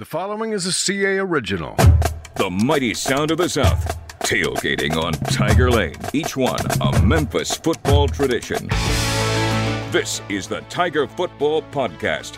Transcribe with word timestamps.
The 0.00 0.06
following 0.06 0.52
is 0.52 0.64
a 0.64 0.72
CA 0.72 1.18
original. 1.18 1.74
The 2.36 2.48
mighty 2.48 2.94
sound 2.94 3.30
of 3.30 3.36
the 3.36 3.50
South. 3.50 3.86
Tailgating 4.20 4.96
on 4.96 5.12
Tiger 5.12 5.70
Lane. 5.70 5.94
Each 6.14 6.38
one 6.38 6.58
a 6.80 7.02
Memphis 7.02 7.54
football 7.58 8.08
tradition. 8.08 8.68
This 9.92 10.22
is 10.30 10.48
the 10.48 10.62
Tiger 10.70 11.06
Football 11.06 11.60
Podcast. 11.64 12.36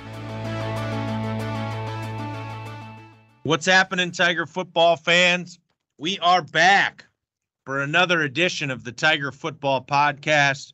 What's 3.44 3.66
happening, 3.66 4.10
Tiger 4.10 4.46
football 4.46 4.96
fans? 4.96 5.60
We 5.98 6.18
are 6.18 6.42
back 6.42 7.04
for 7.64 7.80
another 7.80 8.22
edition 8.22 8.72
of 8.72 8.82
the 8.82 8.90
Tiger 8.90 9.30
Football 9.30 9.84
Podcast. 9.84 10.72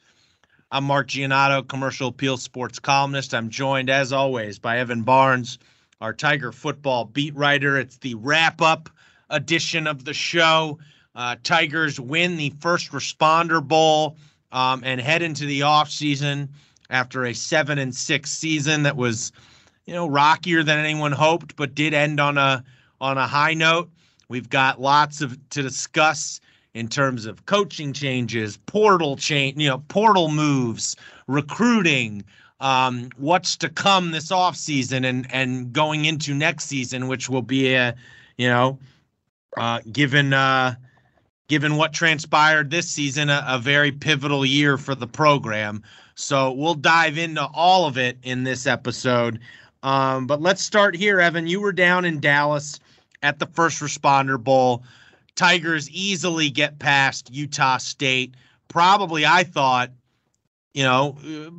I'm 0.70 0.84
Mark 0.84 1.08
Giannotto, 1.08 1.68
commercial 1.68 2.08
appeal 2.08 2.38
sports 2.38 2.78
columnist. 2.78 3.34
I'm 3.34 3.50
joined, 3.50 3.90
as 3.90 4.10
always, 4.10 4.58
by 4.58 4.78
Evan 4.78 5.02
Barnes, 5.02 5.58
our 6.00 6.12
Tiger 6.12 6.52
football 6.52 7.04
beat 7.04 7.34
writer. 7.34 7.78
It's 7.78 7.98
the 7.98 8.14
wrap 8.14 8.60
up 8.62 8.88
edition 9.30 9.86
of 9.86 10.04
the 10.04 10.14
show. 10.14 10.78
Uh, 11.14 11.36
Tigers 11.42 11.98
win 11.98 12.36
the 12.36 12.52
first 12.60 12.92
responder 12.92 13.62
bowl 13.66 14.16
um, 14.52 14.82
and 14.84 15.00
head 15.00 15.22
into 15.22 15.44
the 15.44 15.60
offseason 15.60 16.48
after 16.90 17.24
a 17.26 17.34
seven 17.34 17.78
and 17.78 17.94
six 17.94 18.30
season 18.30 18.84
that 18.84 18.96
was, 18.96 19.32
you 19.84 19.94
know, 19.94 20.06
rockier 20.06 20.62
than 20.62 20.78
anyone 20.78 21.12
hoped, 21.12 21.56
but 21.56 21.74
did 21.74 21.92
end 21.94 22.20
on 22.20 22.38
a 22.38 22.64
on 23.00 23.18
a 23.18 23.26
high 23.26 23.54
note. 23.54 23.90
We've 24.28 24.48
got 24.48 24.80
lots 24.80 25.20
of 25.20 25.36
to 25.50 25.62
discuss 25.62 26.40
in 26.74 26.88
terms 26.88 27.26
of 27.26 27.46
coaching 27.46 27.92
changes, 27.92 28.56
portal 28.56 29.16
change, 29.16 29.58
you 29.58 29.68
know, 29.68 29.78
portal 29.88 30.30
moves, 30.30 30.96
recruiting, 31.26 32.24
um, 32.60 33.10
what's 33.16 33.56
to 33.58 33.68
come 33.68 34.10
this 34.10 34.30
offseason 34.30 35.04
and 35.04 35.26
and 35.32 35.72
going 35.72 36.04
into 36.04 36.34
next 36.34 36.64
season, 36.64 37.08
which 37.08 37.28
will 37.28 37.42
be 37.42 37.74
a, 37.74 37.94
you 38.36 38.48
know, 38.48 38.78
uh, 39.56 39.80
given 39.92 40.32
uh, 40.32 40.74
given 41.48 41.76
what 41.76 41.92
transpired 41.92 42.70
this 42.70 42.88
season, 42.88 43.30
a, 43.30 43.44
a 43.46 43.58
very 43.58 43.92
pivotal 43.92 44.44
year 44.44 44.76
for 44.76 44.94
the 44.94 45.06
program. 45.06 45.82
So 46.14 46.52
we'll 46.52 46.74
dive 46.74 47.16
into 47.16 47.46
all 47.54 47.86
of 47.86 47.96
it 47.96 48.18
in 48.22 48.42
this 48.42 48.66
episode. 48.66 49.40
Um, 49.82 50.26
but 50.26 50.42
let's 50.42 50.62
start 50.62 50.96
here, 50.96 51.20
Evan. 51.20 51.46
You 51.46 51.60
were 51.60 51.72
down 51.72 52.04
in 52.04 52.18
Dallas 52.18 52.80
at 53.22 53.38
the 53.38 53.46
First 53.46 53.80
Responder 53.80 54.42
Bowl. 54.42 54.82
Tigers 55.36 55.88
easily 55.90 56.50
get 56.50 56.80
past 56.80 57.32
Utah 57.32 57.78
State. 57.78 58.34
Probably, 58.66 59.24
I 59.24 59.44
thought, 59.44 59.92
you 60.78 60.84
know, 60.84 61.16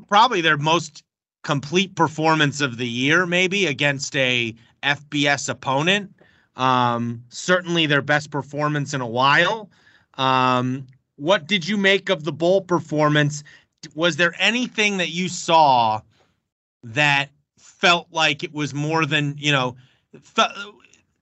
probably 0.08 0.40
their 0.40 0.56
most 0.56 1.04
complete 1.44 1.94
performance 1.94 2.62
of 2.62 2.78
the 2.78 2.88
year, 2.88 3.26
maybe 3.26 3.66
against 3.66 4.16
a 4.16 4.56
FBS 4.82 5.50
opponent. 5.50 6.14
Um, 6.56 7.26
certainly 7.28 7.86
their 7.86 8.02
best 8.02 8.32
performance 8.32 8.94
in 8.94 9.02
a 9.02 9.08
while. 9.08 9.70
Um, 10.14 10.88
what 11.18 11.48
did 11.48 11.68
you 11.68 11.76
make 11.76 12.08
of 12.08 12.24
the 12.24 12.32
bowl 12.32 12.62
performance? 12.62 13.44
Was 13.94 14.16
there 14.16 14.34
anything 14.40 14.96
that 15.00 15.10
you 15.10 15.28
saw 15.28 16.00
that 16.84 17.30
felt 17.58 18.08
like 18.12 18.46
it 18.46 18.54
was 18.54 18.74
more 18.74 19.06
than, 19.06 19.36
you 19.38 19.52
know, 19.52 19.76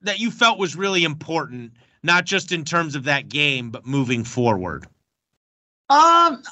that 0.04 0.20
you 0.20 0.30
felt 0.30 0.60
was 0.60 0.76
really 0.76 1.04
important, 1.04 1.72
not 2.04 2.26
just 2.26 2.52
in 2.52 2.64
terms 2.64 2.94
of 2.96 3.06
that 3.06 3.28
game, 3.28 3.72
but 3.72 3.88
moving 3.88 4.24
forward? 4.24 4.86
Um, 5.90 6.44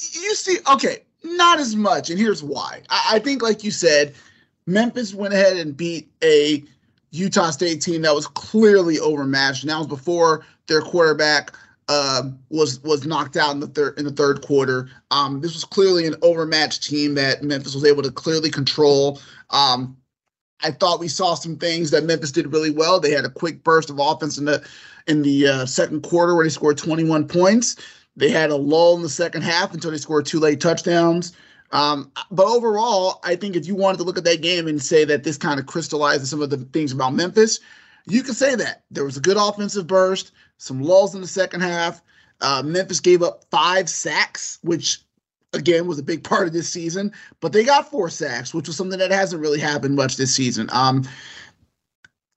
you, 0.00 0.34
see, 0.34 0.58
okay, 0.72 0.98
not 1.22 1.60
as 1.60 1.76
much, 1.76 2.10
and 2.10 2.18
here's 2.18 2.42
why. 2.42 2.82
I, 2.88 3.12
I, 3.12 3.18
think, 3.18 3.42
like 3.42 3.62
you 3.62 3.70
said, 3.70 4.14
Memphis 4.66 5.14
went 5.14 5.34
ahead 5.34 5.56
and 5.56 5.76
beat 5.76 6.10
a 6.22 6.62
Utah 7.10 7.50
State 7.50 7.82
team 7.82 8.02
that 8.02 8.14
was 8.14 8.26
clearly 8.26 8.98
overmatched, 8.98 9.62
and 9.62 9.70
that 9.70 9.78
was 9.78 9.86
before 9.86 10.44
their 10.66 10.80
quarterback 10.80 11.52
uh, 11.88 12.22
was 12.50 12.80
was 12.84 13.04
knocked 13.04 13.36
out 13.36 13.52
in 13.52 13.58
the 13.58 13.66
third 13.66 13.98
in 13.98 14.04
the 14.04 14.12
third 14.12 14.42
quarter. 14.42 14.88
Um, 15.10 15.40
this 15.40 15.54
was 15.54 15.64
clearly 15.64 16.06
an 16.06 16.14
overmatched 16.22 16.84
team 16.84 17.14
that 17.16 17.42
Memphis 17.42 17.74
was 17.74 17.84
able 17.84 18.02
to 18.02 18.12
clearly 18.12 18.48
control. 18.48 19.20
Um, 19.50 19.96
I 20.62 20.70
thought 20.70 21.00
we 21.00 21.08
saw 21.08 21.34
some 21.34 21.56
things 21.56 21.90
that 21.90 22.04
Memphis 22.04 22.30
did 22.30 22.52
really 22.52 22.70
well. 22.70 23.00
They 23.00 23.10
had 23.10 23.24
a 23.24 23.30
quick 23.30 23.64
burst 23.64 23.90
of 23.90 23.98
offense 23.98 24.38
in 24.38 24.44
the 24.44 24.64
in 25.08 25.22
the 25.22 25.48
uh, 25.48 25.66
second 25.66 26.02
quarter 26.02 26.36
where 26.36 26.44
they 26.44 26.50
scored 26.50 26.78
21 26.78 27.26
points. 27.26 27.76
They 28.20 28.28
had 28.30 28.50
a 28.50 28.56
lull 28.56 28.96
in 28.96 29.02
the 29.02 29.08
second 29.08 29.42
half 29.42 29.72
until 29.72 29.90
they 29.90 29.96
scored 29.96 30.26
two 30.26 30.38
late 30.38 30.60
touchdowns. 30.60 31.32
Um, 31.72 32.12
but 32.30 32.46
overall, 32.46 33.20
I 33.24 33.34
think 33.34 33.56
if 33.56 33.66
you 33.66 33.74
wanted 33.74 33.98
to 33.98 34.04
look 34.04 34.18
at 34.18 34.24
that 34.24 34.42
game 34.42 34.68
and 34.68 34.82
say 34.82 35.04
that 35.06 35.24
this 35.24 35.38
kind 35.38 35.58
of 35.58 35.66
crystallizes 35.66 36.28
some 36.28 36.42
of 36.42 36.50
the 36.50 36.58
things 36.58 36.92
about 36.92 37.14
Memphis, 37.14 37.60
you 38.06 38.22
could 38.22 38.36
say 38.36 38.54
that 38.56 38.82
there 38.90 39.04
was 39.04 39.16
a 39.16 39.20
good 39.20 39.38
offensive 39.38 39.86
burst, 39.86 40.32
some 40.58 40.82
lulls 40.82 41.14
in 41.14 41.22
the 41.22 41.26
second 41.26 41.62
half. 41.62 42.02
Uh, 42.42 42.62
Memphis 42.64 43.00
gave 43.00 43.22
up 43.22 43.44
five 43.50 43.88
sacks, 43.88 44.58
which 44.62 45.00
again 45.52 45.86
was 45.86 45.98
a 45.98 46.02
big 46.02 46.22
part 46.22 46.46
of 46.46 46.52
this 46.52 46.68
season, 46.68 47.12
but 47.40 47.52
they 47.52 47.64
got 47.64 47.90
four 47.90 48.10
sacks, 48.10 48.52
which 48.52 48.66
was 48.66 48.76
something 48.76 48.98
that 48.98 49.10
hasn't 49.10 49.40
really 49.40 49.60
happened 49.60 49.96
much 49.96 50.16
this 50.16 50.34
season. 50.34 50.68
Um, 50.72 51.04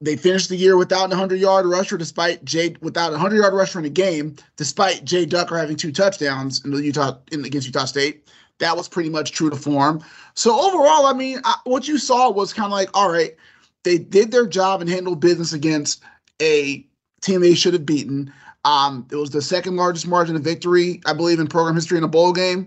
they 0.04 0.16
finished 0.16 0.48
the 0.48 0.56
year 0.56 0.76
without 0.76 1.06
a 1.06 1.16
100 1.16 1.40
yard 1.40 1.66
rusher, 1.66 1.96
despite 1.96 2.44
Jay 2.44 2.76
without 2.80 3.08
a 3.08 3.12
100 3.12 3.36
yard 3.36 3.54
rusher 3.54 3.78
in 3.78 3.84
a 3.84 3.90
game, 3.90 4.36
despite 4.56 5.04
Jay 5.04 5.24
Ducker 5.24 5.56
having 5.56 5.76
two 5.76 5.92
touchdowns 5.92 6.64
in 6.64 6.70
the 6.70 6.82
Utah 6.82 7.18
in 7.32 7.44
against 7.44 7.66
Utah 7.66 7.84
State. 7.84 8.28
That 8.58 8.76
was 8.76 8.88
pretty 8.88 9.10
much 9.10 9.32
true 9.32 9.50
to 9.50 9.56
form. 9.56 10.04
So 10.34 10.58
overall, 10.58 11.06
I 11.06 11.12
mean, 11.12 11.40
I, 11.44 11.56
what 11.64 11.88
you 11.88 11.98
saw 11.98 12.30
was 12.30 12.52
kind 12.52 12.66
of 12.66 12.72
like, 12.72 12.88
all 12.94 13.10
right, 13.10 13.34
they 13.82 13.98
did 13.98 14.30
their 14.30 14.46
job 14.46 14.80
and 14.80 14.88
handled 14.88 15.20
business 15.20 15.52
against 15.52 16.02
a 16.40 16.86
team 17.20 17.40
they 17.40 17.54
should 17.54 17.72
have 17.72 17.86
beaten. 17.86 18.32
Um, 18.64 19.06
it 19.10 19.16
was 19.16 19.30
the 19.30 19.42
second 19.42 19.76
largest 19.76 20.06
margin 20.06 20.36
of 20.36 20.42
victory, 20.42 21.00
I 21.04 21.12
believe, 21.12 21.40
in 21.40 21.46
program 21.48 21.74
history 21.74 21.98
in 21.98 22.04
a 22.04 22.08
bowl 22.08 22.32
game. 22.32 22.66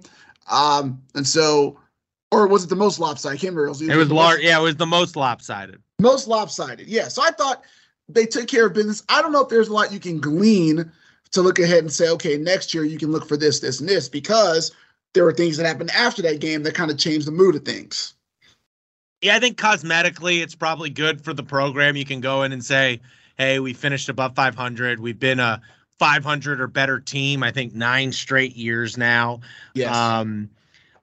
Um, 0.51 1.01
and 1.15 1.25
so, 1.25 1.79
or 2.31 2.47
was 2.47 2.63
it 2.63 2.67
the 2.67 2.75
most 2.75 2.99
lopsided? 2.99 3.37
I 3.37 3.39
can't 3.39 3.55
remember. 3.55 3.67
It 3.67 3.69
was, 3.69 3.81
it 3.81 3.95
was 3.95 4.11
large. 4.11 4.41
Yeah, 4.41 4.59
it 4.59 4.61
was 4.61 4.75
the 4.75 4.85
most 4.85 5.15
lopsided. 5.15 5.81
Most 5.99 6.27
lopsided. 6.27 6.87
Yeah. 6.87 7.07
So 7.07 7.21
I 7.23 7.31
thought 7.31 7.63
they 8.09 8.25
took 8.25 8.47
care 8.47 8.67
of 8.67 8.73
business. 8.73 9.03
I 9.09 9.21
don't 9.21 9.31
know 9.31 9.41
if 9.41 9.49
there's 9.49 9.67
a 9.67 9.73
lot 9.73 9.91
you 9.91 9.99
can 9.99 10.19
glean 10.19 10.91
to 11.31 11.41
look 11.41 11.59
ahead 11.59 11.79
and 11.79 11.91
say, 11.91 12.09
okay, 12.09 12.37
next 12.37 12.73
year 12.73 12.83
you 12.83 12.97
can 12.97 13.11
look 13.11 13.27
for 13.27 13.37
this, 13.37 13.59
this, 13.59 13.79
and 13.79 13.89
this, 13.89 14.07
because 14.07 14.71
there 15.13 15.23
were 15.23 15.33
things 15.33 15.57
that 15.57 15.65
happened 15.65 15.91
after 15.91 16.21
that 16.21 16.39
game 16.39 16.63
that 16.63 16.75
kind 16.75 16.91
of 16.91 16.97
changed 16.97 17.27
the 17.27 17.31
mood 17.31 17.55
of 17.55 17.65
things. 17.65 18.13
Yeah, 19.21 19.35
I 19.35 19.39
think 19.39 19.57
cosmetically 19.57 20.41
it's 20.41 20.55
probably 20.55 20.89
good 20.89 21.21
for 21.21 21.33
the 21.33 21.43
program. 21.43 21.95
You 21.95 22.05
can 22.05 22.21
go 22.21 22.43
in 22.43 22.53
and 22.53 22.63
say, 22.63 23.01
hey, 23.37 23.59
we 23.59 23.73
finished 23.73 24.09
above 24.09 24.35
500. 24.35 24.99
We've 24.99 25.19
been 25.19 25.39
a 25.39 25.61
500 25.99 26.61
or 26.61 26.67
better 26.67 26.99
team, 26.99 27.41
I 27.43 27.51
think 27.51 27.73
nine 27.73 28.11
straight 28.11 28.55
years 28.55 28.97
now. 28.97 29.41
Yes. 29.73 29.95
Um, 29.95 30.49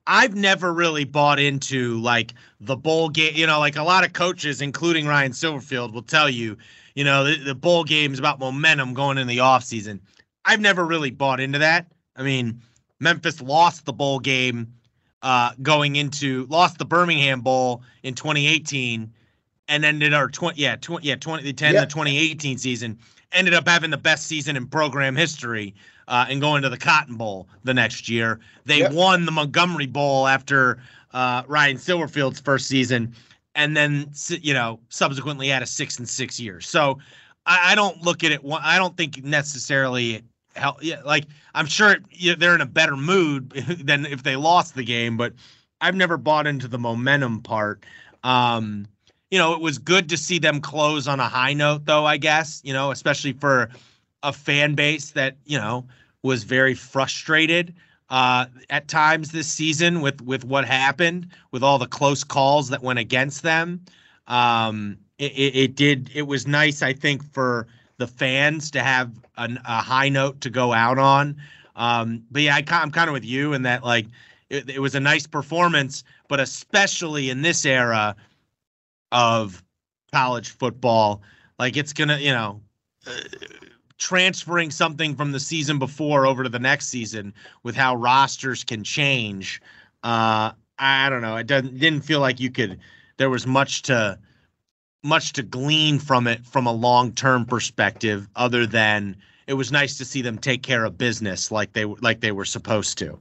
I've 0.07 0.35
never 0.35 0.73
really 0.73 1.05
bought 1.05 1.41
into 1.41 1.99
like 2.01 2.35
the 2.61 2.77
bowl 2.77 3.09
game. 3.09 3.35
You 3.35 3.47
know, 3.47 3.59
like 3.59 3.77
a 3.77 3.83
lot 3.83 4.05
of 4.05 4.13
coaches, 4.13 4.61
including 4.61 5.07
Ryan 5.07 5.33
Silverfield, 5.33 5.93
will 5.93 6.03
tell 6.03 6.29
you, 6.29 6.57
you 6.95 7.05
know, 7.05 7.25
the, 7.25 7.37
the 7.37 7.55
bowl 7.55 7.85
game 7.85 8.13
is 8.13 8.19
about 8.19 8.39
momentum 8.39 8.95
going 8.95 9.19
in 9.19 9.27
the 9.27 9.39
offseason. 9.39 10.01
I've 10.45 10.61
never 10.61 10.85
really 10.85 11.11
bought 11.11 11.41
into 11.41 11.59
that. 11.59 11.87
I 12.17 12.23
mean, 12.23 12.61
Memphis 13.01 13.41
lost 13.41 13.87
the 13.87 13.93
bowl 13.93 14.19
game 14.19 14.75
uh, 15.23 15.53
going 15.63 15.97
into 15.97 16.47
lost 16.51 16.79
the 16.79 16.85
Birmingham 16.85 17.41
Bowl 17.41 17.83
in 18.03 18.15
2018 18.15 19.11
and 19.69 19.85
ended 19.85 20.13
our 20.13 20.29
20 20.29 20.61
yeah 20.61 20.77
20 20.77 21.07
yeah 21.07 21.17
20 21.17 21.53
10 21.53 21.75
the 21.75 21.87
2018 21.87 22.59
season 22.59 22.99
ended 23.33 23.55
up 23.55 23.67
having 23.67 23.91
the 23.91 23.97
best 23.97 24.27
season 24.27 24.57
in 24.57 24.67
program 24.67 25.17
history 25.17 25.75
uh, 26.09 26.27
and 26.29 26.41
going 26.41 26.63
to 26.63 26.69
the 26.69 26.79
Cotton 26.79 27.17
Bowl 27.17 27.49
the 27.65 27.75
next 27.75 28.09
year. 28.09 28.41
They 28.65 28.81
yep. 28.81 28.93
won 28.93 29.25
the 29.25 29.33
Montgomery 29.33 29.87
Bowl 29.87 30.27
after 30.27 30.79
uh, 31.13 31.43
Ryan 31.47 31.77
Silverfield's 31.77 32.41
first 32.41 32.67
season, 32.67 33.15
and 33.55 33.77
then 33.77 34.11
you 34.29 34.55
know 34.55 34.81
subsequently 34.89 35.49
had 35.49 35.63
a 35.63 35.67
six 35.67 35.99
and 35.99 36.09
six 36.09 36.39
year. 36.41 36.61
So 36.61 36.99
I, 37.47 37.73
I 37.73 37.75
don't 37.75 38.03
look 38.03 38.25
at 38.25 38.33
it. 38.33 38.41
I 38.45 38.79
don't 38.79 38.97
think 38.97 39.23
necessarily 39.25 40.23
help. 40.57 40.83
Yeah, 40.83 41.01
like 41.05 41.27
I'm 41.55 41.67
sure 41.67 41.97
they're 42.39 42.55
in 42.55 42.61
a 42.61 42.67
better 42.67 42.97
mood 42.97 43.51
than 43.85 44.07
if 44.07 44.23
they 44.23 44.37
lost 44.37 44.75
the 44.75 44.85
game, 44.85 45.17
but 45.17 45.33
I've 45.81 45.95
never 45.95 46.17
bought 46.17 46.47
into 46.47 46.69
the 46.69 46.79
momentum 46.79 47.41
part. 47.43 47.85
Um, 48.23 48.87
you 49.31 49.39
know, 49.39 49.53
it 49.53 49.61
was 49.61 49.79
good 49.79 50.09
to 50.11 50.17
see 50.17 50.39
them 50.39 50.61
close 50.61 51.09
on 51.09 51.21
a 51.21 51.29
high 51.29 51.53
note, 51.53 51.87
though, 51.87 52.07
I 52.07 52.17
guess, 52.17 52.61
you 52.65 52.73
know, 52.73 52.91
especially 52.91 53.33
for 53.33 53.69
a 54.25 54.33
fan 54.33 54.75
base 54.75 55.13
that 55.13 55.37
you 55.45 55.59
know 55.59 55.87
was 56.23 56.43
very 56.43 56.75
frustrated 56.75 57.75
uh, 58.11 58.47
at 58.71 58.89
times 58.89 59.31
this 59.31 59.47
season 59.47 60.01
with 60.01 60.21
with 60.23 60.45
what 60.45 60.65
happened 60.65 61.29
with 61.53 61.63
all 61.63 61.79
the 61.79 61.87
close 61.87 62.25
calls 62.25 62.69
that 62.69 62.83
went 62.83 62.99
against 62.99 63.43
them. 63.43 63.81
Um, 64.27 64.99
it, 65.19 65.33
it, 65.55 65.75
did. 65.77 66.11
It 66.15 66.23
was 66.23 66.47
nice, 66.47 66.83
I 66.83 66.93
think, 66.93 67.23
for 67.33 67.67
the 67.99 68.07
fans 68.07 68.71
to 68.73 68.83
have 68.83 69.13
an, 69.37 69.61
a 69.65 69.81
high 69.81 70.09
note 70.09 70.41
to 70.41 70.51
go 70.51 70.73
out 70.73 70.99
on. 70.99 71.37
Um, 71.77 72.25
but 72.31 72.43
yeah, 72.43 72.57
I, 72.57 72.65
I'm 72.71 72.91
kind 72.91 73.09
of 73.09 73.13
with 73.13 73.25
you 73.25 73.53
in 73.53 73.63
that 73.63 73.85
like 73.85 74.07
it, 74.51 74.69
it 74.71 74.81
was 74.81 74.95
a 74.95 75.01
nice 75.01 75.27
performance, 75.27 76.05
but 76.29 76.41
especially 76.41 77.31
in 77.31 77.43
this 77.43 77.65
era 77.65 78.17
of 79.13 79.63
college 80.13 80.51
football. 80.51 81.23
Like 81.59 81.77
it's 81.77 81.93
gonna, 81.93 82.19
you 82.19 82.33
know, 82.33 82.61
transferring 83.99 84.71
something 84.71 85.15
from 85.15 85.33
the 85.33 85.41
season 85.41 85.79
before 85.79 86.27
over 86.27 86.43
to 86.43 86.49
the 86.49 86.59
next 86.59 86.89
season 86.89 87.33
with 87.63 87.77
how 87.77 87.95
rosters 87.95 88.65
can 88.65 88.83
change. 88.83 89.61
Uh, 90.03 90.53
I 90.79 91.09
don't 91.09 91.23
know. 91.23 91.37
It 91.37 91.47
doesn't 91.47 91.79
didn't 91.79 92.03
feel 92.03 92.21
like 92.21 92.41
you 92.41 92.51
could. 92.51 92.81
There 93.17 93.31
was 93.31 93.47
much 93.47 93.83
to 93.83 94.19
much 95.03 95.35
to 95.35 95.43
glean 95.43 95.99
from 95.99 96.27
it 96.27 96.45
from 96.45 96.67
a 96.67 96.73
long 96.73 97.13
term 97.13 97.45
perspective, 97.45 98.29
other 98.35 98.67
than 98.67 99.17
it 99.47 99.55
was 99.55 99.71
nice 99.71 99.99
to 99.99 100.05
see 100.05 100.23
them 100.23 100.39
take 100.39 100.63
care 100.63 100.85
of 100.85 100.99
business 100.99 101.51
like 101.51 101.73
they 101.73 101.85
like 101.85 102.21
they 102.21 102.33
were 102.33 102.45
supposed 102.45 102.99
to. 102.99 103.19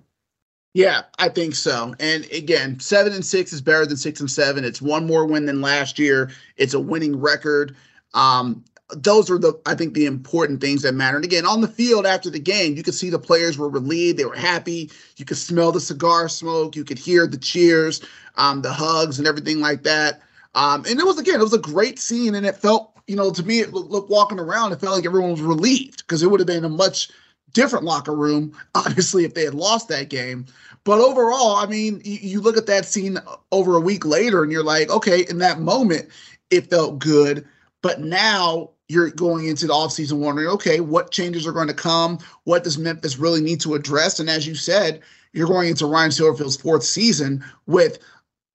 Yeah, 0.73 1.03
I 1.19 1.29
think 1.29 1.53
so. 1.53 1.93
And 1.99 2.25
again, 2.31 2.79
seven 2.79 3.13
and 3.13 3.23
six 3.23 3.53
is 3.53 3.61
better 3.61 3.85
than 3.85 3.97
six 3.97 4.19
and 4.19 4.31
seven. 4.31 4.63
It's 4.63 4.81
one 4.81 5.05
more 5.05 5.25
win 5.25 5.45
than 5.45 5.61
last 5.61 5.99
year. 5.99 6.31
It's 6.57 6.73
a 6.73 6.79
winning 6.79 7.19
record. 7.19 7.75
Um, 8.15 8.63
those 8.89 9.29
are 9.29 9.37
the 9.37 9.59
I 9.65 9.75
think 9.75 9.93
the 9.93 10.05
important 10.05 10.61
things 10.61 10.81
that 10.81 10.93
matter. 10.93 11.15
And 11.15 11.25
again, 11.25 11.45
on 11.45 11.61
the 11.61 11.67
field 11.67 12.05
after 12.05 12.29
the 12.29 12.39
game, 12.39 12.75
you 12.75 12.83
could 12.83 12.93
see 12.93 13.09
the 13.09 13.19
players 13.19 13.57
were 13.57 13.69
relieved, 13.69 14.17
they 14.17 14.25
were 14.25 14.35
happy. 14.35 14.91
You 15.17 15.25
could 15.25 15.37
smell 15.37 15.71
the 15.71 15.79
cigar 15.79 16.29
smoke, 16.29 16.75
you 16.75 16.83
could 16.83 16.99
hear 16.99 17.27
the 17.27 17.37
cheers, 17.37 18.01
um, 18.35 18.61
the 18.61 18.73
hugs, 18.73 19.19
and 19.19 19.27
everything 19.27 19.59
like 19.59 19.83
that. 19.83 20.21
Um, 20.55 20.85
and 20.87 20.99
it 20.99 21.05
was 21.05 21.19
again, 21.19 21.39
it 21.39 21.43
was 21.43 21.53
a 21.53 21.59
great 21.59 21.99
scene, 21.99 22.35
and 22.35 22.45
it 22.45 22.55
felt, 22.55 22.91
you 23.07 23.15
know, 23.15 23.31
to 23.31 23.43
me, 23.43 23.59
it 23.59 23.73
looked 23.73 24.09
walking 24.09 24.39
around, 24.39 24.71
it 24.71 24.79
felt 24.79 24.95
like 24.95 25.05
everyone 25.05 25.31
was 25.31 25.41
relieved 25.41 26.05
because 26.05 26.21
it 26.21 26.29
would 26.29 26.39
have 26.39 26.47
been 26.47 26.65
a 26.65 26.69
much 26.69 27.09
different 27.53 27.85
locker 27.85 28.13
room, 28.13 28.55
obviously, 28.75 29.23
if 29.23 29.33
they 29.33 29.45
had 29.45 29.55
lost 29.55 29.87
that 29.87 30.09
game. 30.09 30.45
But 30.83 30.99
overall, 30.99 31.55
I 31.55 31.65
mean, 31.65 32.01
you, 32.03 32.19
you 32.21 32.41
look 32.41 32.57
at 32.57 32.65
that 32.65 32.85
scene 32.85 33.17
over 33.51 33.77
a 33.77 33.81
week 33.81 34.05
later, 34.05 34.43
and 34.43 34.51
you're 34.51 34.63
like, 34.63 34.89
okay, 34.89 35.25
in 35.29 35.37
that 35.39 35.59
moment, 35.59 36.09
it 36.51 36.69
felt 36.69 36.99
good. 36.99 37.47
But 37.83 37.99
now 37.99 38.71
you're 38.87 39.11
going 39.11 39.45
into 39.45 39.67
the 39.67 39.73
offseason 39.73 40.13
wondering, 40.13 40.47
okay, 40.47 40.79
what 40.79 41.11
changes 41.11 41.45
are 41.45 41.51
going 41.51 41.67
to 41.67 41.73
come? 41.73 42.17
What 42.45 42.63
does 42.63 42.79
Memphis 42.79 43.19
really 43.19 43.41
need 43.41 43.61
to 43.61 43.75
address? 43.75 44.19
And 44.19 44.29
as 44.29 44.47
you 44.47 44.55
said, 44.55 45.01
you're 45.33 45.47
going 45.47 45.69
into 45.69 45.85
Ryan 45.85 46.09
Silverfield's 46.09 46.57
fourth 46.57 46.83
season 46.83 47.43
with 47.67 47.99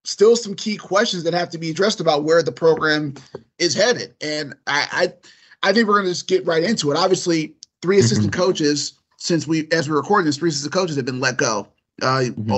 still 0.04 0.34
some 0.34 0.54
key 0.54 0.76
questions 0.76 1.22
that 1.24 1.34
have 1.34 1.50
to 1.50 1.58
be 1.58 1.70
addressed 1.70 2.00
about 2.00 2.24
where 2.24 2.42
the 2.42 2.52
program 2.52 3.14
is 3.58 3.74
headed. 3.74 4.14
And 4.20 4.54
I 4.66 5.12
I, 5.62 5.68
I 5.68 5.72
think 5.72 5.86
we're 5.86 5.94
going 5.94 6.06
to 6.06 6.12
just 6.12 6.28
get 6.28 6.46
right 6.46 6.64
into 6.64 6.90
it. 6.90 6.96
Obviously, 6.96 7.54
three 7.82 7.98
assistant 7.98 8.32
mm-hmm. 8.32 8.40
coaches 8.40 8.94
since 9.18 9.46
we 9.46 9.68
as 9.72 9.88
we're 9.88 9.96
recording 9.96 10.26
this, 10.26 10.38
three 10.38 10.48
assistant 10.48 10.72
coaches 10.72 10.96
have 10.96 11.04
been 11.04 11.20
let 11.20 11.36
go. 11.36 11.68
Uh, 12.00 12.30
mm-hmm. 12.30 12.52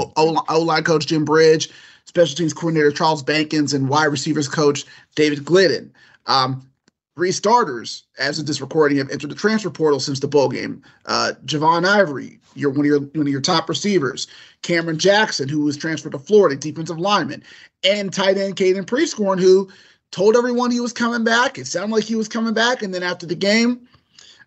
O 0.49 0.63
line 0.63 0.85
coach 0.85 1.07
Jim 1.07 1.25
Bridge, 1.25 1.71
special 2.05 2.37
teams 2.37 2.53
coordinator 2.53 2.93
Charles 2.93 3.23
Bankins, 3.23 3.75
and 3.75 3.89
wide 3.89 4.05
receivers 4.05 4.47
coach 4.47 4.85
David 5.17 5.45
Glidden. 5.45 5.93
Um, 6.27 6.71
three 7.17 7.33
starters 7.33 8.05
as 8.19 8.39
of 8.39 8.47
this 8.47 8.61
recording 8.61 8.99
have 8.99 9.11
entered 9.11 9.31
the 9.31 9.35
transfer 9.35 9.71
portal 9.71 10.01
since 10.01 10.21
the 10.21 10.29
bowl 10.29 10.49
game. 10.49 10.83
Uh, 11.07 11.33
Javon 11.45 11.85
Ivory, 11.87 12.39
you're 12.55 12.71
one 12.71 12.81
of 12.81 12.87
your 12.87 13.01
one 13.01 13.27
of 13.27 13.29
your 13.29 13.41
top 13.41 13.69
receivers. 13.69 14.27
Cameron 14.63 14.99
Jackson, 14.99 15.49
who 15.49 15.63
was 15.65 15.77
transferred 15.77 16.13
to 16.13 16.19
Florida, 16.19 16.57
defensive 16.57 16.99
lineman, 16.99 17.43
and 17.85 18.13
tight 18.13 18.39
end 18.39 18.57
Caden 18.57 18.87
Prieskorn, 18.87 19.41
who 19.41 19.69
told 20.11 20.37
everyone 20.37 20.71
he 20.71 20.81
was 20.81 20.93
coming 20.93 21.25
back. 21.25 21.59
It 21.59 21.67
sounded 21.67 21.95
like 21.95 22.05
he 22.05 22.15
was 22.17 22.29
coming 22.29 22.55
back, 22.55 22.83
and 22.83 22.95
then 22.95 23.03
after 23.03 23.27
the 23.27 23.35
game, 23.35 23.87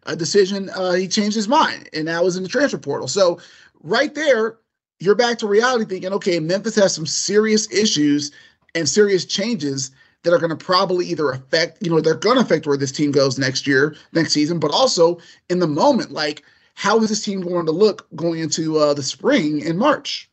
a 0.06 0.16
decision 0.16 0.70
uh, 0.70 0.94
he 0.94 1.08
changed 1.08 1.36
his 1.36 1.48
mind, 1.48 1.90
and 1.94 2.08
that 2.08 2.24
was 2.24 2.38
in 2.38 2.44
the 2.44 2.50
transfer 2.50 2.78
portal. 2.78 3.08
So 3.08 3.40
right 3.82 4.14
there, 4.14 4.58
you're 5.00 5.16
back 5.16 5.38
to 5.40 5.48
reality, 5.48 5.86
thinking, 5.86 6.14
okay, 6.14 6.40
Memphis 6.40 6.76
has 6.76 6.96
some 6.96 7.06
serious 7.06 7.72
issues 7.72 8.32
and 8.76 8.88
serious 8.88 9.26
changes 9.26 9.92
that 10.24 10.34
are 10.34 10.40
going 10.40 10.50
to 10.50 10.56
probably 10.56 11.06
either 11.08 11.32
affect, 11.32 11.84
you 11.84 11.90
know, 11.90 12.02
they're 12.02 12.16
going 12.16 12.38
to 12.38 12.44
affect 12.44 12.66
where 12.66 12.78
this 12.78 12.92
team 12.92 13.12
goes 13.12 13.38
next 13.38 13.68
year, 13.68 13.96
next 14.14 14.34
season, 14.34 14.60
but 14.60 14.72
also 14.72 15.20
in 15.50 15.60
the 15.60 15.68
moment, 15.68 16.12
like 16.12 16.44
how 16.76 17.00
is 17.00 17.10
this 17.10 17.24
team 17.24 17.42
going 17.42 17.66
to 17.66 17.72
look 17.72 18.08
going 18.16 18.40
into 18.40 18.78
uh, 18.78 18.94
the 18.94 19.04
spring 19.04 19.60
in 19.60 19.78
March? 19.78 20.30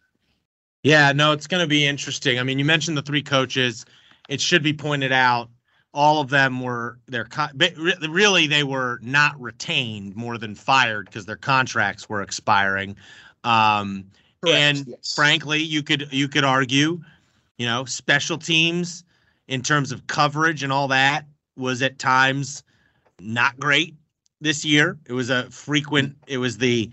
Yeah, 0.83 1.13
no, 1.13 1.33
it's 1.33 1.47
going 1.47 1.63
to 1.63 1.69
be 1.69 1.87
interesting. 1.87 2.39
I 2.39 2.43
mean, 2.43 2.59
you 2.59 2.65
mentioned 2.65 2.97
the 2.97 3.03
three 3.03 3.23
coaches. 3.23 3.85
It 4.29 4.41
should 4.41 4.63
be 4.63 4.73
pointed 4.73 5.13
out 5.13 5.51
all 5.93 6.21
of 6.21 6.31
them 6.31 6.61
were 6.61 6.99
their 7.07 7.27
really 8.09 8.47
they 8.47 8.63
were 8.63 9.01
not 9.03 9.39
retained 9.41 10.15
more 10.15 10.39
than 10.39 10.55
fired 10.55 11.07
because 11.07 11.27
their 11.27 11.37
contracts 11.37 12.09
were 12.09 12.23
expiring. 12.23 12.97
Um, 13.43 14.05
and 14.47 14.87
yes. 14.87 15.15
frankly, 15.15 15.61
you 15.61 15.83
could 15.83 16.09
you 16.13 16.29
could 16.29 16.45
argue, 16.45 17.01
you 17.59 17.67
know, 17.67 17.85
special 17.85 18.39
teams 18.39 19.05
in 19.51 19.61
terms 19.61 19.91
of 19.91 20.07
coverage 20.07 20.63
and 20.63 20.73
all 20.73 20.89
that 20.89 21.27
was 21.57 21.83
at 21.83 21.99
times 21.99 22.63
not 23.19 23.59
great 23.59 23.97
this 24.41 24.65
year. 24.65 24.97
It 25.07 25.13
was 25.13 25.29
a 25.29 25.51
frequent. 25.51 26.17
It 26.29 26.39
was 26.39 26.57
the 26.57 26.91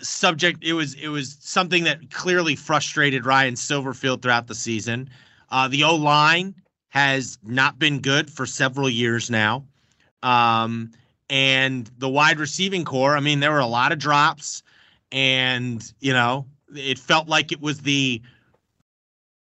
subject. 0.00 0.62
It 0.62 0.74
was 0.74 0.94
it 0.94 1.08
was 1.08 1.38
something 1.40 1.84
that 1.84 2.10
clearly 2.10 2.54
frustrated 2.54 3.24
Ryan 3.24 3.54
Silverfield 3.54 4.22
throughout 4.22 4.46
the 4.46 4.54
season. 4.54 5.08
Uh, 5.50 5.68
the 5.68 5.84
O 5.84 5.96
line 5.96 6.54
has 6.90 7.38
not 7.42 7.78
been 7.78 8.00
good 8.00 8.30
for 8.30 8.44
several 8.44 8.90
years 8.90 9.30
now, 9.30 9.64
um, 10.22 10.90
and 11.30 11.90
the 11.96 12.10
wide 12.10 12.38
receiving 12.38 12.84
core. 12.84 13.16
I 13.16 13.20
mean, 13.20 13.40
there 13.40 13.52
were 13.52 13.58
a 13.58 13.66
lot 13.66 13.90
of 13.90 13.98
drops, 13.98 14.62
and 15.12 15.82
you 16.00 16.12
know, 16.12 16.46
it 16.74 16.98
felt 16.98 17.26
like 17.26 17.52
it 17.52 17.60
was 17.62 17.80
the 17.80 18.20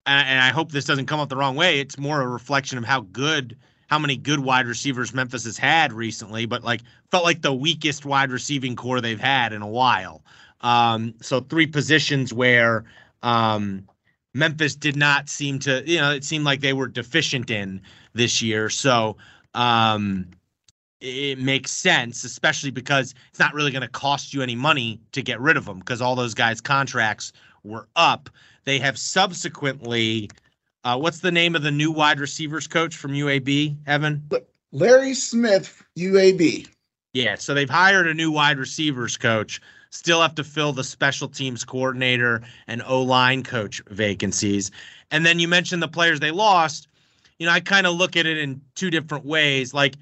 and 0.10 0.40
I 0.40 0.50
hope 0.50 0.72
this 0.72 0.86
doesn't 0.86 1.06
come 1.06 1.20
up 1.20 1.30
the 1.30 1.36
wrong 1.36 1.56
way. 1.56 1.80
It's 1.80 1.98
more 1.98 2.22
a 2.22 2.28
reflection 2.28 2.78
of 2.78 2.84
how 2.84 3.02
good, 3.02 3.58
how 3.88 4.00
many 4.00 4.18
good 4.18 4.40
wide 4.40 4.68
receivers 4.68 5.14
Memphis 5.14 5.46
has 5.46 5.58
had 5.58 5.94
recently, 5.94 6.46
but 6.46 6.64
like 6.64 6.82
felt 7.12 7.24
like 7.24 7.42
the 7.42 7.54
weakest 7.54 8.06
wide 8.06 8.32
receiving 8.32 8.76
core 8.76 9.02
they've 9.02 9.20
had 9.20 9.54
in 9.54 9.62
a 9.62 9.68
while. 9.68 10.24
Um, 10.62 11.14
so 11.22 11.42
three 11.42 11.68
positions 11.68 12.34
where 12.34 12.86
um, 13.24 13.88
Memphis 14.34 14.76
did 14.76 14.96
not 14.96 15.30
seem 15.30 15.60
to, 15.60 15.84
you 15.86 16.00
know, 16.00 16.12
it 16.12 16.24
seemed 16.24 16.46
like 16.46 16.62
they 16.62 16.74
were 16.74 16.88
deficient 16.88 17.50
in 17.50 17.82
this 18.14 18.42
year. 18.42 18.70
So 18.70 19.18
um, 19.54 20.28
it 21.02 21.40
makes 21.40 21.72
sense, 21.72 22.24
especially 22.24 22.72
because 22.72 23.16
it's 23.30 23.40
not 23.40 23.54
really 23.54 23.72
going 23.72 23.82
to 23.82 23.88
cost 23.88 24.34
you 24.34 24.42
any 24.42 24.56
money 24.56 25.00
to 25.14 25.22
get 25.22 25.40
rid 25.40 25.58
of 25.58 25.66
them 25.66 25.80
because 25.80 26.02
all 26.02 26.16
those 26.16 26.34
guys' 26.34 26.62
contracts 26.62 27.32
were 27.64 27.88
up. 27.96 28.30
They 28.66 28.80
have 28.80 28.98
subsequently, 28.98 30.30
uh, 30.84 30.98
what's 30.98 31.20
the 31.20 31.32
name 31.32 31.56
of 31.56 31.64
the 31.64 31.72
new 31.72 31.92
wide 31.92 32.20
receivers 32.20 32.68
coach 32.68 32.96
from 32.96 33.12
UAB, 33.12 33.76
Evan? 33.88 34.30
Larry 34.72 35.14
Smith, 35.14 35.84
UAB. 35.98 36.68
Yeah, 37.14 37.36
so 37.36 37.54
they've 37.54 37.70
hired 37.70 38.08
a 38.08 38.14
new 38.14 38.32
wide 38.32 38.60
receivers 38.60 39.18
coach. 39.18 39.62
Still 39.90 40.22
have 40.22 40.36
to 40.36 40.44
fill 40.44 40.74
the 40.74 40.84
special 40.84 41.28
teams 41.28 41.64
coordinator 41.64 42.44
and 42.68 42.84
O 42.86 43.02
line 43.02 43.42
coach 43.42 43.82
vacancies. 43.88 44.70
And 45.10 45.26
then 45.26 45.40
you 45.40 45.48
mentioned 45.48 45.82
the 45.82 45.88
players 45.88 46.20
they 46.20 46.32
lost. 46.32 46.88
You 47.40 47.48
know, 47.48 47.52
I 47.52 47.60
kind 47.60 47.88
of 47.88 47.96
look 47.96 48.16
at 48.16 48.28
it 48.28 48.38
in 48.38 48.62
two 48.76 48.92
different 48.92 49.26
ways. 49.26 49.74
Like, 49.74 49.96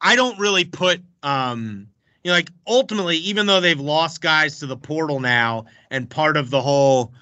I 0.00 0.14
don't 0.14 0.38
really 0.38 0.64
put 0.64 1.02
um, 1.24 1.88
you 2.24 2.30
know, 2.30 2.36
like 2.36 2.50
ultimately, 2.66 3.16
even 3.18 3.46
though 3.46 3.60
they've 3.60 3.80
lost 3.80 4.20
guys 4.20 4.58
to 4.60 4.66
the 4.66 4.76
portal 4.76 5.20
now, 5.20 5.64
and 5.90 6.08
part 6.08 6.36
of 6.36 6.50
the 6.50 6.62
whole 6.62 7.12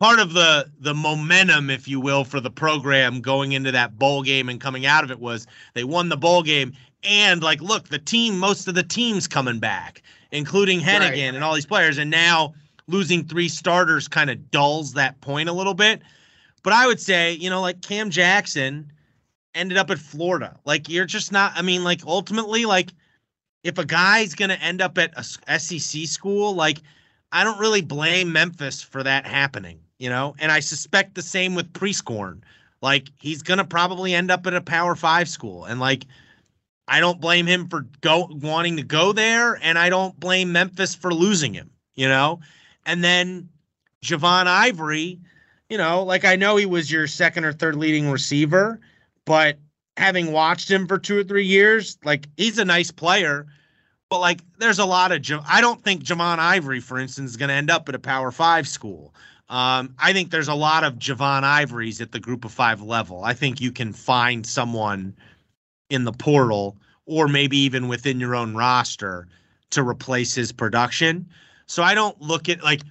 part 0.00 0.18
of 0.18 0.32
the 0.32 0.70
the 0.80 0.94
momentum, 0.94 1.70
if 1.70 1.86
you 1.86 2.00
will, 2.00 2.24
for 2.24 2.40
the 2.40 2.50
program 2.50 3.20
going 3.20 3.52
into 3.52 3.72
that 3.72 3.98
bowl 3.98 4.22
game 4.22 4.48
and 4.48 4.60
coming 4.60 4.86
out 4.86 5.04
of 5.04 5.10
it 5.10 5.20
was 5.20 5.46
they 5.74 5.84
won 5.84 6.08
the 6.08 6.16
bowl 6.16 6.42
game. 6.42 6.72
And 7.04 7.42
like, 7.42 7.60
look, 7.60 7.88
the 7.88 7.98
team, 7.98 8.38
most 8.38 8.66
of 8.66 8.74
the 8.74 8.82
teams 8.82 9.28
coming 9.28 9.60
back, 9.60 10.02
including 10.32 10.80
Henigan 10.80 11.00
right. 11.00 11.18
and 11.34 11.44
all 11.44 11.54
these 11.54 11.66
players, 11.66 11.98
and 11.98 12.10
now 12.10 12.54
losing 12.88 13.24
three 13.24 13.48
starters 13.48 14.08
kind 14.08 14.30
of 14.30 14.50
dulls 14.50 14.92
that 14.94 15.20
point 15.20 15.48
a 15.48 15.52
little 15.52 15.74
bit. 15.74 16.02
But 16.62 16.72
I 16.72 16.86
would 16.86 17.00
say, 17.00 17.32
you 17.32 17.48
know, 17.48 17.60
like 17.60 17.80
Cam 17.80 18.10
Jackson 18.10 18.90
ended 19.54 19.78
up 19.78 19.90
at 19.90 19.98
Florida. 19.98 20.58
Like 20.64 20.88
you're 20.88 21.06
just 21.06 21.30
not. 21.30 21.52
I 21.54 21.62
mean, 21.62 21.84
like 21.84 22.04
ultimately, 22.04 22.66
like 22.66 22.92
if 23.66 23.78
a 23.78 23.84
guy's 23.84 24.34
going 24.34 24.50
to 24.50 24.62
end 24.62 24.80
up 24.80 24.96
at 24.96 25.12
a 25.16 25.58
SEC 25.58 26.06
school, 26.06 26.54
like 26.54 26.78
I 27.32 27.42
don't 27.42 27.58
really 27.58 27.82
blame 27.82 28.32
Memphis 28.32 28.80
for 28.80 29.02
that 29.02 29.26
happening, 29.26 29.80
you 29.98 30.08
know? 30.08 30.36
And 30.38 30.52
I 30.52 30.60
suspect 30.60 31.16
the 31.16 31.22
same 31.22 31.56
with 31.56 31.72
Prieskorn. 31.72 32.42
Like 32.80 33.08
he's 33.18 33.42
going 33.42 33.58
to 33.58 33.64
probably 33.64 34.14
end 34.14 34.30
up 34.30 34.46
at 34.46 34.54
a 34.54 34.60
Power 34.60 34.94
5 34.94 35.28
school 35.28 35.64
and 35.64 35.80
like 35.80 36.06
I 36.86 37.00
don't 37.00 37.20
blame 37.20 37.46
him 37.46 37.68
for 37.68 37.86
go 38.00 38.28
wanting 38.30 38.76
to 38.76 38.84
go 38.84 39.12
there 39.12 39.58
and 39.60 39.76
I 39.76 39.90
don't 39.90 40.18
blame 40.20 40.52
Memphis 40.52 40.94
for 40.94 41.12
losing 41.12 41.52
him, 41.52 41.70
you 41.96 42.08
know? 42.08 42.38
And 42.84 43.02
then 43.02 43.48
Javon 44.04 44.46
Ivory, 44.46 45.18
you 45.68 45.76
know, 45.76 46.04
like 46.04 46.24
I 46.24 46.36
know 46.36 46.54
he 46.54 46.66
was 46.66 46.92
your 46.92 47.08
second 47.08 47.44
or 47.44 47.52
third 47.52 47.74
leading 47.74 48.08
receiver, 48.08 48.80
but 49.24 49.58
having 49.96 50.32
watched 50.32 50.70
him 50.70 50.86
for 50.86 50.98
two 50.98 51.18
or 51.18 51.24
three 51.24 51.46
years, 51.46 51.98
like 52.04 52.28
he's 52.36 52.58
a 52.58 52.64
nice 52.64 52.90
player, 52.90 53.46
but 54.08 54.20
like 54.20 54.40
there's 54.58 54.78
a 54.78 54.84
lot 54.84 55.12
of 55.12 55.24
I 55.48 55.60
don't 55.60 55.82
think 55.82 56.04
Javon 56.04 56.38
Ivory, 56.38 56.80
for 56.80 56.98
instance, 56.98 57.30
is 57.30 57.36
going 57.36 57.48
to 57.48 57.54
end 57.54 57.70
up 57.70 57.88
at 57.88 57.94
a 57.94 57.98
Power 57.98 58.30
Five 58.30 58.68
school. 58.68 59.14
Um, 59.48 59.94
I 59.98 60.12
think 60.12 60.30
there's 60.30 60.48
a 60.48 60.54
lot 60.54 60.82
of 60.82 60.94
Javon 60.94 61.44
Ivories 61.44 62.00
at 62.00 62.12
the 62.12 62.18
group 62.18 62.44
of 62.44 62.52
five 62.52 62.82
level. 62.82 63.24
I 63.24 63.32
think 63.32 63.60
you 63.60 63.70
can 63.70 63.92
find 63.92 64.44
someone 64.44 65.14
in 65.88 66.04
the 66.04 66.12
portal 66.12 66.76
or 67.06 67.28
maybe 67.28 67.56
even 67.58 67.86
within 67.86 68.18
your 68.18 68.34
own 68.34 68.54
roster 68.56 69.28
to 69.70 69.86
replace 69.86 70.34
his 70.34 70.50
production. 70.50 71.28
So 71.66 71.82
I 71.82 71.94
don't 71.94 72.20
look 72.20 72.48
at 72.48 72.62
like 72.62 72.82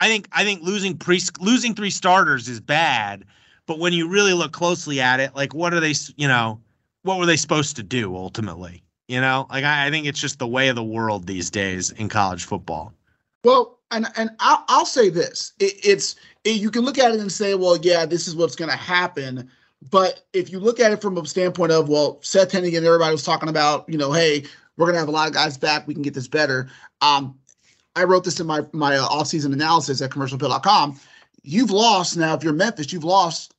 I 0.00 0.08
think 0.08 0.28
I 0.32 0.44
think 0.44 0.62
losing 0.62 0.96
pre 0.96 1.20
losing 1.40 1.74
three 1.74 1.90
starters 1.90 2.48
is 2.48 2.60
bad, 2.60 3.24
but 3.68 3.78
when 3.78 3.92
you 3.92 4.08
really 4.08 4.32
look 4.32 4.52
closely 4.52 4.98
at 5.00 5.20
it, 5.20 5.36
like 5.36 5.54
what 5.54 5.74
are 5.74 5.78
they, 5.78 5.94
you 6.16 6.26
know, 6.26 6.58
what 7.02 7.18
were 7.18 7.26
they 7.26 7.36
supposed 7.36 7.76
to 7.76 7.82
do 7.82 8.16
ultimately? 8.16 8.82
You 9.08 9.20
know, 9.20 9.46
like 9.50 9.62
I, 9.62 9.86
I 9.86 9.90
think 9.90 10.06
it's 10.06 10.20
just 10.20 10.38
the 10.38 10.48
way 10.48 10.68
of 10.68 10.74
the 10.74 10.82
world 10.82 11.26
these 11.26 11.50
days 11.50 11.90
in 11.92 12.08
college 12.08 12.44
football. 12.44 12.92
Well, 13.44 13.78
and 13.90 14.06
and 14.16 14.30
I'll, 14.40 14.64
I'll 14.68 14.86
say 14.86 15.10
this: 15.10 15.52
it, 15.60 15.74
it's 15.84 16.16
it, 16.44 16.56
you 16.56 16.70
can 16.70 16.82
look 16.82 16.98
at 16.98 17.12
it 17.12 17.20
and 17.20 17.30
say, 17.30 17.54
well, 17.54 17.76
yeah, 17.76 18.04
this 18.06 18.26
is 18.26 18.34
what's 18.34 18.56
going 18.56 18.70
to 18.70 18.76
happen. 18.76 19.50
But 19.90 20.26
if 20.32 20.50
you 20.50 20.58
look 20.58 20.80
at 20.80 20.90
it 20.90 21.00
from 21.00 21.16
a 21.16 21.26
standpoint 21.26 21.70
of, 21.70 21.88
well, 21.88 22.18
Seth 22.22 22.50
Henigan, 22.50 22.82
everybody 22.84 23.12
was 23.12 23.22
talking 23.22 23.48
about, 23.48 23.88
you 23.88 23.96
know, 23.96 24.12
hey, 24.12 24.44
we're 24.76 24.86
going 24.86 24.94
to 24.94 24.98
have 24.98 25.08
a 25.08 25.12
lot 25.12 25.28
of 25.28 25.34
guys 25.34 25.56
back. 25.56 25.86
We 25.86 25.94
can 25.94 26.02
get 26.02 26.14
this 26.14 26.26
better. 26.26 26.68
Um, 27.00 27.38
I 27.96 28.04
wrote 28.04 28.24
this 28.24 28.40
in 28.40 28.46
my 28.46 28.62
my 28.72 28.96
uh, 28.96 29.08
offseason 29.08 29.52
analysis 29.52 30.00
at 30.00 30.10
commercialappeal.com. 30.10 30.98
You've 31.42 31.70
lost 31.70 32.16
now. 32.16 32.34
If 32.34 32.42
you're 32.42 32.52
Memphis, 32.52 32.92
you've 32.92 33.04
lost 33.04 33.54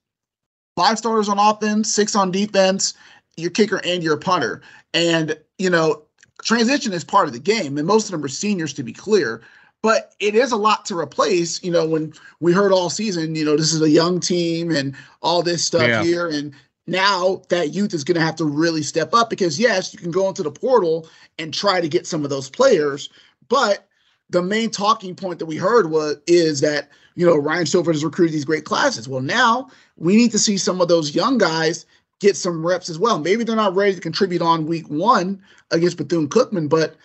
five 0.75 0.97
starters 0.97 1.29
on 1.29 1.39
offense, 1.39 1.93
six 1.93 2.15
on 2.15 2.31
defense, 2.31 2.93
your 3.37 3.51
kicker 3.51 3.81
and 3.85 4.03
your 4.03 4.17
punter. 4.17 4.61
And 4.93 5.37
you 5.57 5.69
know, 5.69 6.03
transition 6.43 6.93
is 6.93 7.03
part 7.03 7.27
of 7.27 7.33
the 7.33 7.39
game, 7.39 7.77
and 7.77 7.87
most 7.87 8.05
of 8.05 8.11
them 8.11 8.23
are 8.23 8.29
seniors 8.29 8.73
to 8.73 8.83
be 8.83 8.93
clear. 8.93 9.41
But 9.81 10.13
it 10.19 10.35
is 10.35 10.51
a 10.51 10.57
lot 10.57 10.85
to 10.85 10.97
replace. 10.97 11.63
You 11.63 11.71
know, 11.71 11.87
when 11.87 12.13
we 12.41 12.51
heard 12.51 12.73
all 12.73 12.89
season, 12.89 13.35
you 13.35 13.45
know, 13.45 13.55
this 13.55 13.73
is 13.73 13.81
a 13.81 13.89
young 13.89 14.19
team 14.19 14.71
and 14.71 14.93
all 15.21 15.41
this 15.41 15.63
stuff 15.63 15.87
yeah. 15.87 16.03
here, 16.03 16.27
and 16.27 16.53
now 16.85 17.41
that 17.49 17.73
youth 17.73 17.93
is 17.93 18.03
going 18.03 18.15
to 18.17 18.25
have 18.25 18.35
to 18.37 18.45
really 18.45 18.81
step 18.81 19.13
up 19.13 19.29
because 19.29 19.59
yes, 19.59 19.93
you 19.93 19.99
can 19.99 20.11
go 20.11 20.27
into 20.27 20.43
the 20.43 20.51
portal 20.51 21.07
and 21.37 21.53
try 21.53 21.79
to 21.79 21.87
get 21.87 22.07
some 22.07 22.23
of 22.23 22.29
those 22.29 22.49
players, 22.49 23.09
but 23.47 23.87
the 24.29 24.41
main 24.41 24.69
talking 24.69 25.15
point 25.15 25.39
that 25.39 25.45
we 25.45 25.57
heard 25.57 25.89
was 25.89 26.17
is 26.27 26.61
that 26.61 26.89
you 27.15 27.25
know 27.25 27.37
Ryan 27.37 27.65
Silver 27.65 27.91
has 27.91 28.03
recruited 28.03 28.33
these 28.33 28.45
great 28.45 28.65
classes. 28.65 29.07
Well, 29.07 29.21
now 29.21 29.69
we 29.97 30.15
need 30.15 30.31
to 30.31 30.39
see 30.39 30.57
some 30.57 30.81
of 30.81 30.87
those 30.87 31.15
young 31.15 31.37
guys 31.37 31.85
get 32.19 32.35
some 32.35 32.65
reps 32.65 32.89
as 32.89 32.99
well. 32.99 33.19
Maybe 33.19 33.43
they're 33.43 33.55
not 33.55 33.75
ready 33.75 33.95
to 33.95 34.01
contribute 34.01 34.41
on 34.41 34.65
week 34.65 34.89
one 34.89 35.41
against 35.71 35.97
Bethune 35.97 36.27
Cookman, 36.27 36.69
but 36.69 36.95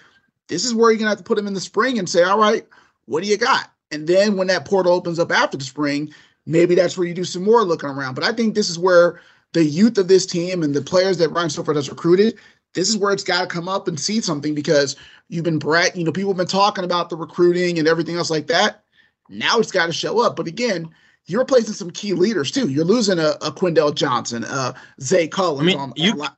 this 0.48 0.64
is 0.64 0.74
where 0.74 0.90
you're 0.90 0.98
gonna 0.98 1.10
have 1.10 1.18
to 1.18 1.24
put 1.24 1.36
them 1.36 1.46
in 1.46 1.54
the 1.54 1.60
spring 1.60 1.98
and 1.98 2.08
say, 2.08 2.22
all 2.22 2.38
right, 2.38 2.66
what 3.06 3.22
do 3.22 3.28
you 3.28 3.36
got? 3.36 3.70
And 3.90 4.06
then 4.06 4.36
when 4.36 4.48
that 4.48 4.64
portal 4.64 4.92
opens 4.92 5.18
up 5.18 5.30
after 5.30 5.56
the 5.56 5.64
spring, 5.64 6.12
maybe 6.46 6.74
that's 6.74 6.98
where 6.98 7.06
you 7.06 7.14
do 7.14 7.24
some 7.24 7.44
more 7.44 7.62
looking 7.62 7.88
around. 7.88 8.14
But 8.14 8.24
I 8.24 8.32
think 8.32 8.54
this 8.54 8.68
is 8.68 8.78
where 8.78 9.20
the 9.52 9.64
youth 9.64 9.98
of 9.98 10.08
this 10.08 10.26
team 10.26 10.62
and 10.62 10.74
the 10.74 10.82
players 10.82 11.18
that 11.18 11.30
Ryan 11.30 11.50
Silver 11.50 11.74
has 11.74 11.88
recruited, 11.88 12.34
this 12.74 12.88
is 12.88 12.96
where 12.96 13.12
it's 13.12 13.22
got 13.22 13.42
to 13.42 13.46
come 13.46 13.68
up 13.68 13.86
and 13.88 13.98
see 13.98 14.20
something 14.20 14.54
because 14.54 14.96
you've 15.28 15.44
been 15.44 15.60
Brett, 15.60 15.96
you 15.96 16.04
know, 16.04 16.12
people 16.12 16.30
have 16.30 16.36
been 16.36 16.46
talking 16.46 16.84
about 16.84 17.08
the 17.08 17.16
recruiting 17.16 17.78
and 17.78 17.86
everything 17.88 18.16
else 18.16 18.30
like 18.30 18.48
that. 18.48 18.83
Now 19.28 19.58
it's 19.58 19.72
got 19.72 19.86
to 19.86 19.92
show 19.92 20.20
up. 20.20 20.36
But 20.36 20.46
again, 20.46 20.88
you're 21.26 21.40
replacing 21.40 21.74
some 21.74 21.90
key 21.90 22.12
leaders 22.12 22.50
too. 22.50 22.68
You're 22.68 22.84
losing 22.84 23.18
a, 23.18 23.30
a 23.40 23.50
Quindell 23.50 23.94
Johnson, 23.94 24.44
uh, 24.44 24.72
Zay 25.00 25.28
Cullens. 25.28 25.62
I 25.62 25.64
mean, 25.64 25.78
on, 25.78 25.92
you, 25.96 26.22
on 26.22 26.28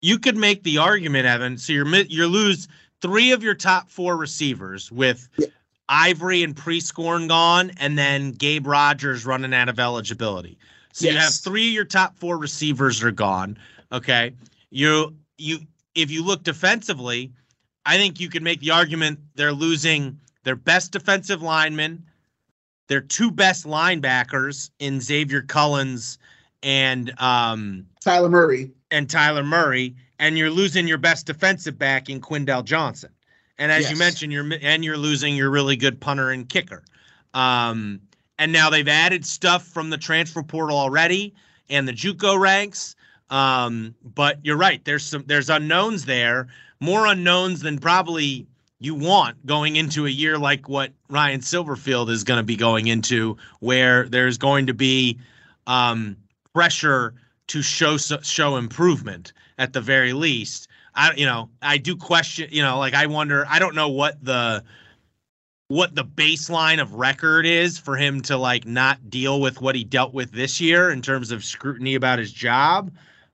you 0.00 0.18
could 0.18 0.36
make 0.36 0.62
the 0.62 0.78
argument, 0.78 1.26
Evan. 1.26 1.58
So 1.58 1.72
you're 1.72 1.86
you 1.86 2.26
lose 2.26 2.68
three 3.00 3.32
of 3.32 3.42
your 3.42 3.54
top 3.54 3.90
four 3.90 4.16
receivers 4.16 4.90
with 4.92 5.28
yeah. 5.36 5.46
Ivory 5.88 6.42
and 6.42 6.54
Prieskorn 6.54 7.28
gone, 7.28 7.72
and 7.78 7.98
then 7.98 8.32
Gabe 8.32 8.66
Rogers 8.66 9.26
running 9.26 9.52
out 9.52 9.68
of 9.68 9.80
eligibility. 9.80 10.58
So 10.92 11.06
yes. 11.06 11.12
you 11.12 11.20
have 11.20 11.34
three 11.34 11.68
of 11.68 11.74
your 11.74 11.84
top 11.84 12.16
four 12.16 12.38
receivers 12.38 13.02
are 13.02 13.10
gone. 13.10 13.58
Okay, 13.92 14.32
you 14.70 15.14
you 15.36 15.58
if 15.94 16.10
you 16.10 16.24
look 16.24 16.44
defensively, 16.44 17.32
I 17.84 17.96
think 17.96 18.20
you 18.20 18.28
could 18.28 18.42
make 18.42 18.60
the 18.60 18.70
argument 18.70 19.18
they're 19.34 19.52
losing 19.52 20.20
their 20.44 20.56
best 20.56 20.92
defensive 20.92 21.42
lineman, 21.42 22.04
their 22.90 23.00
two 23.00 23.30
best 23.30 23.66
linebackers 23.66 24.70
in 24.80 25.00
Xavier 25.00 25.42
Cullens 25.42 26.18
and 26.60 27.14
um, 27.20 27.86
Tyler 28.00 28.28
Murray. 28.28 28.72
And 28.90 29.08
Tyler 29.08 29.44
Murray, 29.44 29.94
and 30.18 30.36
you're 30.36 30.50
losing 30.50 30.88
your 30.88 30.98
best 30.98 31.24
defensive 31.24 31.78
back 31.78 32.10
in 32.10 32.20
Quindell 32.20 32.64
Johnson. 32.64 33.10
And 33.58 33.70
as 33.70 33.82
yes. 33.82 33.92
you 33.92 33.96
mentioned, 33.96 34.32
you're 34.32 34.52
and 34.60 34.84
you're 34.84 34.96
losing 34.96 35.36
your 35.36 35.50
really 35.50 35.76
good 35.76 36.00
punter 36.00 36.30
and 36.30 36.48
kicker. 36.48 36.82
Um, 37.32 38.00
and 38.40 38.50
now 38.52 38.68
they've 38.70 38.88
added 38.88 39.24
stuff 39.24 39.64
from 39.68 39.90
the 39.90 39.98
transfer 39.98 40.42
portal 40.42 40.76
already 40.76 41.32
and 41.68 41.86
the 41.86 41.92
JUCO 41.92 42.40
ranks. 42.40 42.96
Um, 43.30 43.94
but 44.02 44.40
you're 44.42 44.56
right. 44.56 44.84
There's 44.84 45.04
some 45.04 45.22
there's 45.28 45.48
unknowns 45.48 46.06
there, 46.06 46.48
more 46.80 47.06
unknowns 47.06 47.60
than 47.60 47.78
probably 47.78 48.48
you 48.80 48.94
want 48.94 49.46
going 49.46 49.76
into 49.76 50.06
a 50.06 50.10
year 50.10 50.38
like 50.38 50.68
what 50.68 50.92
Ryan 51.10 51.40
Silverfield 51.40 52.10
is 52.10 52.24
going 52.24 52.38
to 52.38 52.44
be 52.44 52.56
going 52.56 52.86
into, 52.88 53.36
where 53.60 54.08
there's 54.08 54.38
going 54.38 54.66
to 54.66 54.74
be 54.74 55.18
um, 55.66 56.16
pressure 56.54 57.14
to 57.48 57.62
show 57.62 57.98
show 57.98 58.56
improvement 58.56 59.32
at 59.58 59.72
the 59.74 59.80
very 59.80 60.12
least. 60.14 60.68
I 60.94 61.12
you 61.14 61.26
know 61.26 61.50
I 61.62 61.76
do 61.78 61.94
question 61.94 62.48
you 62.50 62.62
know 62.62 62.78
like 62.78 62.94
I 62.94 63.06
wonder 63.06 63.44
I 63.48 63.58
don't 63.58 63.74
know 63.74 63.90
what 63.90 64.24
the 64.24 64.64
what 65.68 65.94
the 65.94 66.04
baseline 66.04 66.80
of 66.80 66.94
record 66.94 67.46
is 67.46 67.78
for 67.78 67.96
him 67.96 68.20
to 68.22 68.36
like 68.36 68.66
not 68.66 69.08
deal 69.08 69.40
with 69.40 69.60
what 69.60 69.76
he 69.76 69.84
dealt 69.84 70.12
with 70.12 70.32
this 70.32 70.60
year 70.60 70.90
in 70.90 71.00
terms 71.00 71.30
of 71.30 71.44
scrutiny 71.44 71.94
about 71.94 72.18
his 72.18 72.32
job. 72.32 72.90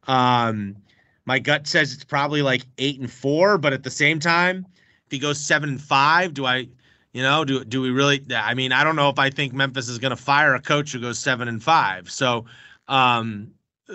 Um, 0.07 0.77
my 1.25 1.39
gut 1.39 1.67
says 1.67 1.95
it's 1.95 2.05
probably 2.05 2.43
like 2.43 2.63
eight 2.79 3.01
and 3.01 3.11
four, 3.11 3.57
but 3.59 3.73
at 3.73 3.85
the 3.85 3.91
same 3.91 4.21
time, 4.21 4.67
if 5.07 5.13
he 5.13 5.19
goes 5.19 5.39
seven 5.39 5.71
and 5.71 5.81
five, 5.81 6.35
do 6.35 6.45
I, 6.47 6.69
you 7.13 7.23
know, 7.23 7.45
do 7.45 7.65
do 7.65 7.81
we 7.81 7.91
really? 7.91 8.25
I 8.35 8.55
mean, 8.55 8.73
I 8.73 8.85
don't 8.85 8.97
know 8.97 9.09
if 9.09 9.19
I 9.19 9.31
think 9.31 9.53
Memphis 9.53 9.89
is 9.89 9.99
going 9.99 10.11
to 10.11 10.17
fire 10.17 10.55
a 10.55 10.61
coach 10.61 10.93
who 10.93 11.01
goes 11.01 11.19
seven 11.19 11.49
and 11.49 11.63
five. 11.63 12.11
So, 12.11 12.45
um, 12.89 13.51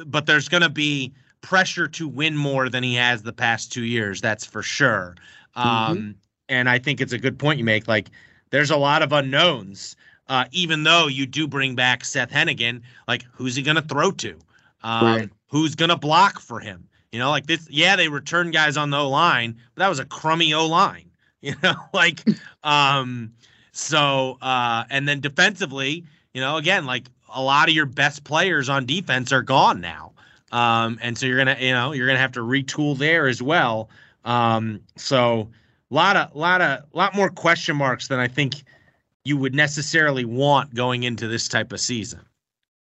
but 0.06 0.26
there's 0.26 0.50
going 0.50 0.64
to 0.64 0.70
be 0.70 1.14
pressure 1.42 1.88
to 1.88 2.08
win 2.08 2.36
more 2.36 2.70
than 2.70 2.84
he 2.84 2.96
has 2.96 3.24
the 3.24 3.34
past 3.34 3.72
two 3.72 3.84
years. 3.84 4.22
That's 4.22 4.46
for 4.46 4.64
sure. 4.64 5.16
Um, 5.56 5.68
mm-hmm. 5.68 6.12
and 6.50 6.70
I 6.70 6.80
think 6.80 7.02
it's 7.02 7.14
a 7.14 7.18
good 7.18 7.38
point 7.38 7.60
you 7.60 7.66
make. 7.66 7.88
Like, 7.88 8.10
there's 8.52 8.72
a 8.72 8.78
lot 8.78 9.02
of 9.02 9.12
unknowns. 9.12 9.96
Uh, 10.28 10.46
even 10.52 10.84
though 10.84 11.08
you 11.08 11.26
do 11.26 11.46
bring 11.46 11.76
back 11.76 12.06
Seth 12.06 12.32
Henigan, 12.32 12.82
like 13.06 13.26
who's 13.34 13.56
he 13.56 13.62
going 13.62 13.76
to 13.76 13.82
throw 13.82 14.12
to? 14.12 14.40
Um, 14.82 15.06
right 15.06 15.30
who's 15.52 15.76
going 15.76 15.90
to 15.90 15.98
block 15.98 16.40
for 16.40 16.60
him. 16.60 16.88
You 17.12 17.20
know, 17.20 17.30
like 17.30 17.46
this, 17.46 17.68
yeah, 17.70 17.96
they 17.96 18.08
return 18.08 18.52
guys 18.52 18.78
on 18.78 18.90
the 18.90 18.98
O 18.98 19.10
line, 19.10 19.58
but 19.76 19.82
that 19.82 19.90
was 19.90 20.00
a 20.00 20.06
crummy 20.06 20.54
O 20.54 20.68
line. 20.68 21.06
You 21.44 21.56
know, 21.64 21.74
like, 21.92 22.24
um, 22.64 23.34
so, 23.72 24.38
uh, 24.44 24.84
and 24.92 25.08
then 25.08 25.22
defensively, 25.22 26.06
you 26.36 26.40
know, 26.40 26.58
again, 26.58 26.86
like 26.86 27.08
a 27.34 27.42
lot 27.42 27.68
of 27.68 27.74
your 27.74 27.88
best 27.88 28.24
players 28.24 28.70
on 28.70 28.86
defense 28.86 29.32
are 29.32 29.42
gone 29.42 29.82
now. 29.82 30.12
Um, 30.52 31.00
and 31.02 31.18
so 31.18 31.26
you're 31.26 31.40
gonna, 31.40 31.58
you 31.60 31.72
know, 31.72 31.94
you're 31.94 32.06
gonna 32.06 32.20
have 32.20 32.34
to 32.34 32.42
retool 32.42 32.96
there 32.96 33.26
as 33.26 33.42
well. 33.42 33.90
Um, 34.24 34.82
so 34.98 35.50
a 35.90 35.96
lot 35.96 36.16
of, 36.16 36.36
lot 36.36 36.62
of, 36.62 36.84
lot 36.94 37.16
more 37.16 37.32
question 37.32 37.76
marks 37.76 38.08
than 38.08 38.20
I 38.20 38.28
think 38.28 38.64
you 39.24 39.36
would 39.38 39.56
necessarily 39.56 40.26
want 40.26 40.76
going 40.76 41.02
into 41.04 41.28
this 41.28 41.48
type 41.48 41.72
of 41.72 41.80
season. 41.80 42.22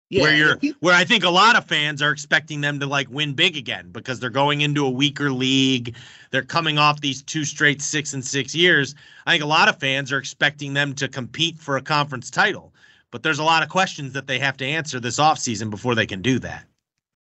Yeah, 0.10 0.22
where 0.22 0.36
you're 0.36 0.74
where 0.82 0.94
I 0.94 1.04
think 1.04 1.24
a 1.24 1.30
lot 1.30 1.56
of 1.56 1.66
fans 1.66 2.02
are 2.02 2.12
expecting 2.12 2.62
them 2.62 2.80
to 2.80 2.86
like 2.86 3.10
win 3.10 3.34
big 3.34 3.58
again 3.58 3.90
because 3.92 4.20
they're 4.20 4.30
going 4.30 4.62
into 4.62 4.86
a 4.86 4.90
weaker 4.90 5.32
league. 5.32 5.96
They're 6.30 6.44
coming 6.44 6.78
off 6.78 7.02
these 7.02 7.24
two 7.24 7.44
straight 7.44 7.82
six 7.82 8.14
and 8.14 8.24
six 8.24 8.54
years. 8.54 8.94
I 9.26 9.32
think 9.32 9.44
a 9.44 9.48
lot 9.48 9.68
of 9.68 9.80
fans 9.80 10.12
are 10.12 10.20
expecting 10.20 10.74
them 10.74 10.94
to 10.96 11.08
compete 11.08 11.58
for 11.58 11.78
a 11.78 11.82
conference 11.82 12.30
title. 12.30 12.72
But 13.10 13.24
there's 13.24 13.40
a 13.40 13.44
lot 13.44 13.64
of 13.64 13.70
questions 13.70 14.14
that 14.14 14.28
they 14.28 14.38
have 14.40 14.58
to 14.58 14.66
answer 14.66 15.00
this 15.00 15.18
offseason 15.18 15.70
before 15.70 15.96
they 15.96 16.06
can 16.06 16.22
do 16.22 16.38
that. 16.40 16.66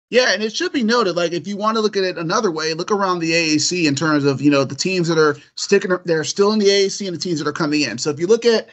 Yeah, 0.10 0.34
and 0.34 0.44
it 0.44 0.56
should 0.56 0.74
be 0.74 0.84
noted, 0.84 1.16
like 1.16 1.32
if 1.32 1.48
you 1.48 1.58
want 1.58 1.76
to 1.76 1.82
look 1.82 1.98
at 1.98 2.04
it 2.04 2.18
another 2.18 2.52
way, 2.52 2.74
look 2.74 2.92
around 2.92 3.18
the 3.18 3.32
AAC 3.32 3.88
in 3.88 3.96
terms 3.96 4.26
of 4.26 4.42
you 4.42 4.52
know 4.52 4.64
the 4.64 4.76
teams 4.76 5.08
that 5.08 5.18
are 5.18 5.38
sticking, 5.56 5.92
they're 6.06 6.24
still 6.24 6.52
in 6.52 6.60
the 6.60 6.68
AAC, 6.68 7.08
and 7.08 7.16
the 7.16 7.20
teams 7.20 7.40
that 7.40 7.48
are 7.48 7.54
coming 7.54 7.82
in. 7.82 7.98
So 7.98 8.10
if 8.12 8.20
you 8.20 8.28
look 8.28 8.46
at 8.46 8.70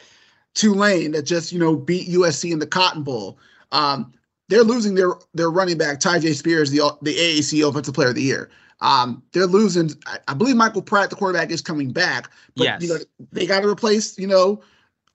Tulane 0.53 1.13
that 1.13 1.23
just 1.23 1.51
you 1.51 1.57
know 1.57 1.75
beat 1.75 2.09
USC 2.09 2.51
in 2.51 2.59
the 2.59 2.67
Cotton 2.67 3.01
Bowl, 3.01 3.39
um, 3.71 4.13
they're 4.49 4.63
losing 4.63 4.95
their 4.95 5.13
their 5.33 5.49
running 5.49 5.77
back 5.77 5.99
Tyjae 5.99 6.35
Spears, 6.35 6.71
the 6.71 6.79
the 7.01 7.15
AAC 7.15 7.67
Offensive 7.67 7.93
Player 7.93 8.09
of 8.09 8.15
the 8.15 8.21
Year. 8.21 8.49
Um, 8.81 9.21
they're 9.31 9.45
losing. 9.45 9.91
I, 10.07 10.17
I, 10.27 10.33
believe 10.33 10.55
Michael 10.55 10.81
Pratt, 10.81 11.09
the 11.09 11.15
quarterback, 11.15 11.51
is 11.51 11.61
coming 11.61 11.91
back, 11.91 12.29
but 12.55 12.63
yes. 12.63 12.81
you 12.81 12.89
know 12.89 12.97
they 13.31 13.45
got 13.45 13.61
to 13.61 13.69
replace 13.69 14.17
you 14.17 14.27
know 14.27 14.61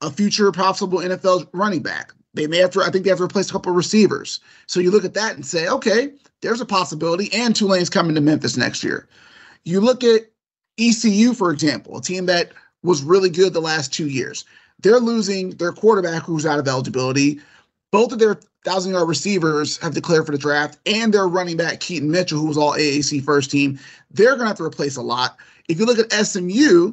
a 0.00 0.10
future 0.10 0.50
possible 0.52 1.00
NFL 1.00 1.48
running 1.52 1.82
back. 1.82 2.12
They 2.34 2.46
may 2.46 2.58
have 2.58 2.70
to. 2.70 2.82
I 2.82 2.90
think 2.90 3.04
they 3.04 3.10
have 3.10 3.18
to 3.18 3.24
replace 3.24 3.50
a 3.50 3.52
couple 3.52 3.70
of 3.70 3.76
receivers. 3.76 4.40
So 4.66 4.80
you 4.80 4.90
look 4.90 5.04
at 5.04 5.14
that 5.14 5.34
and 5.34 5.44
say, 5.44 5.68
okay, 5.68 6.12
there's 6.42 6.60
a 6.60 6.66
possibility. 6.66 7.32
And 7.32 7.56
Tulane's 7.56 7.90
coming 7.90 8.14
to 8.14 8.20
Memphis 8.20 8.56
next 8.56 8.84
year. 8.84 9.08
You 9.64 9.80
look 9.80 10.04
at 10.04 10.30
ECU, 10.78 11.32
for 11.34 11.50
example, 11.50 11.96
a 11.96 12.02
team 12.02 12.26
that 12.26 12.52
was 12.82 13.02
really 13.02 13.30
good 13.30 13.52
the 13.52 13.60
last 13.60 13.92
two 13.92 14.08
years. 14.08 14.44
they're 14.80 15.00
losing 15.00 15.50
their 15.52 15.72
quarterback 15.72 16.22
who's 16.22 16.44
out 16.44 16.58
of 16.58 16.68
eligibility. 16.68 17.40
Both 17.96 18.12
of 18.12 18.18
their 18.18 18.38
thousand 18.62 18.92
yard 18.92 19.08
receivers 19.08 19.78
have 19.78 19.94
declared 19.94 20.26
for 20.26 20.32
the 20.32 20.36
draft, 20.36 20.78
and 20.84 21.14
their 21.14 21.26
running 21.26 21.56
back 21.56 21.80
Keaton 21.80 22.10
Mitchell, 22.10 22.38
who 22.38 22.46
was 22.46 22.58
all 22.58 22.74
AAC 22.74 23.24
first 23.24 23.50
team. 23.50 23.78
They're 24.10 24.34
going 24.34 24.40
to 24.40 24.48
have 24.48 24.58
to 24.58 24.64
replace 24.64 24.96
a 24.96 25.02
lot. 25.02 25.38
If 25.66 25.80
you 25.80 25.86
look 25.86 25.98
at 25.98 26.12
SMU, 26.12 26.92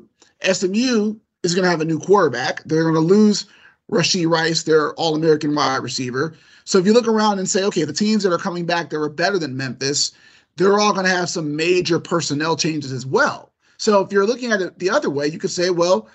SMU 0.50 1.16
is 1.44 1.54
going 1.54 1.66
to 1.66 1.70
have 1.70 1.82
a 1.82 1.86
new 1.86 2.00
quarterback. 2.00 2.64
They're 2.64 2.84
going 2.84 2.94
to 2.94 3.02
lose 3.02 3.48
Rashee 3.92 4.30
Rice, 4.30 4.64
their 4.64 4.94
All 4.94 5.14
American 5.14 5.54
wide 5.54 5.84
receiver. 5.84 6.38
So 6.64 6.80
if 6.80 6.86
you 6.86 6.94
look 6.94 7.10
around 7.10 7.38
and 7.38 7.50
say, 7.50 7.66
okay, 7.66 7.84
the 7.84 7.92
teams 7.92 8.24
that 8.24 8.32
are 8.32 8.38
coming 8.38 8.66
back 8.66 8.90
that 8.90 8.98
were 8.98 9.10
better 9.10 9.38
than 9.38 9.58
Memphis, 9.58 10.14
they're 10.56 10.80
all 10.80 10.94
going 10.94 11.06
to 11.06 11.12
have 11.12 11.30
some 11.30 11.54
major 11.54 12.00
personnel 12.00 12.56
changes 12.56 12.94
as 12.94 13.06
well. 13.06 13.52
So 13.76 14.00
if 14.00 14.14
you're 14.14 14.26
looking 14.26 14.54
at 14.54 14.62
it 14.62 14.80
the 14.80 14.90
other 14.90 15.10
way, 15.10 15.28
you 15.28 15.38
could 15.38 15.52
say, 15.52 15.70
well, 15.70 16.08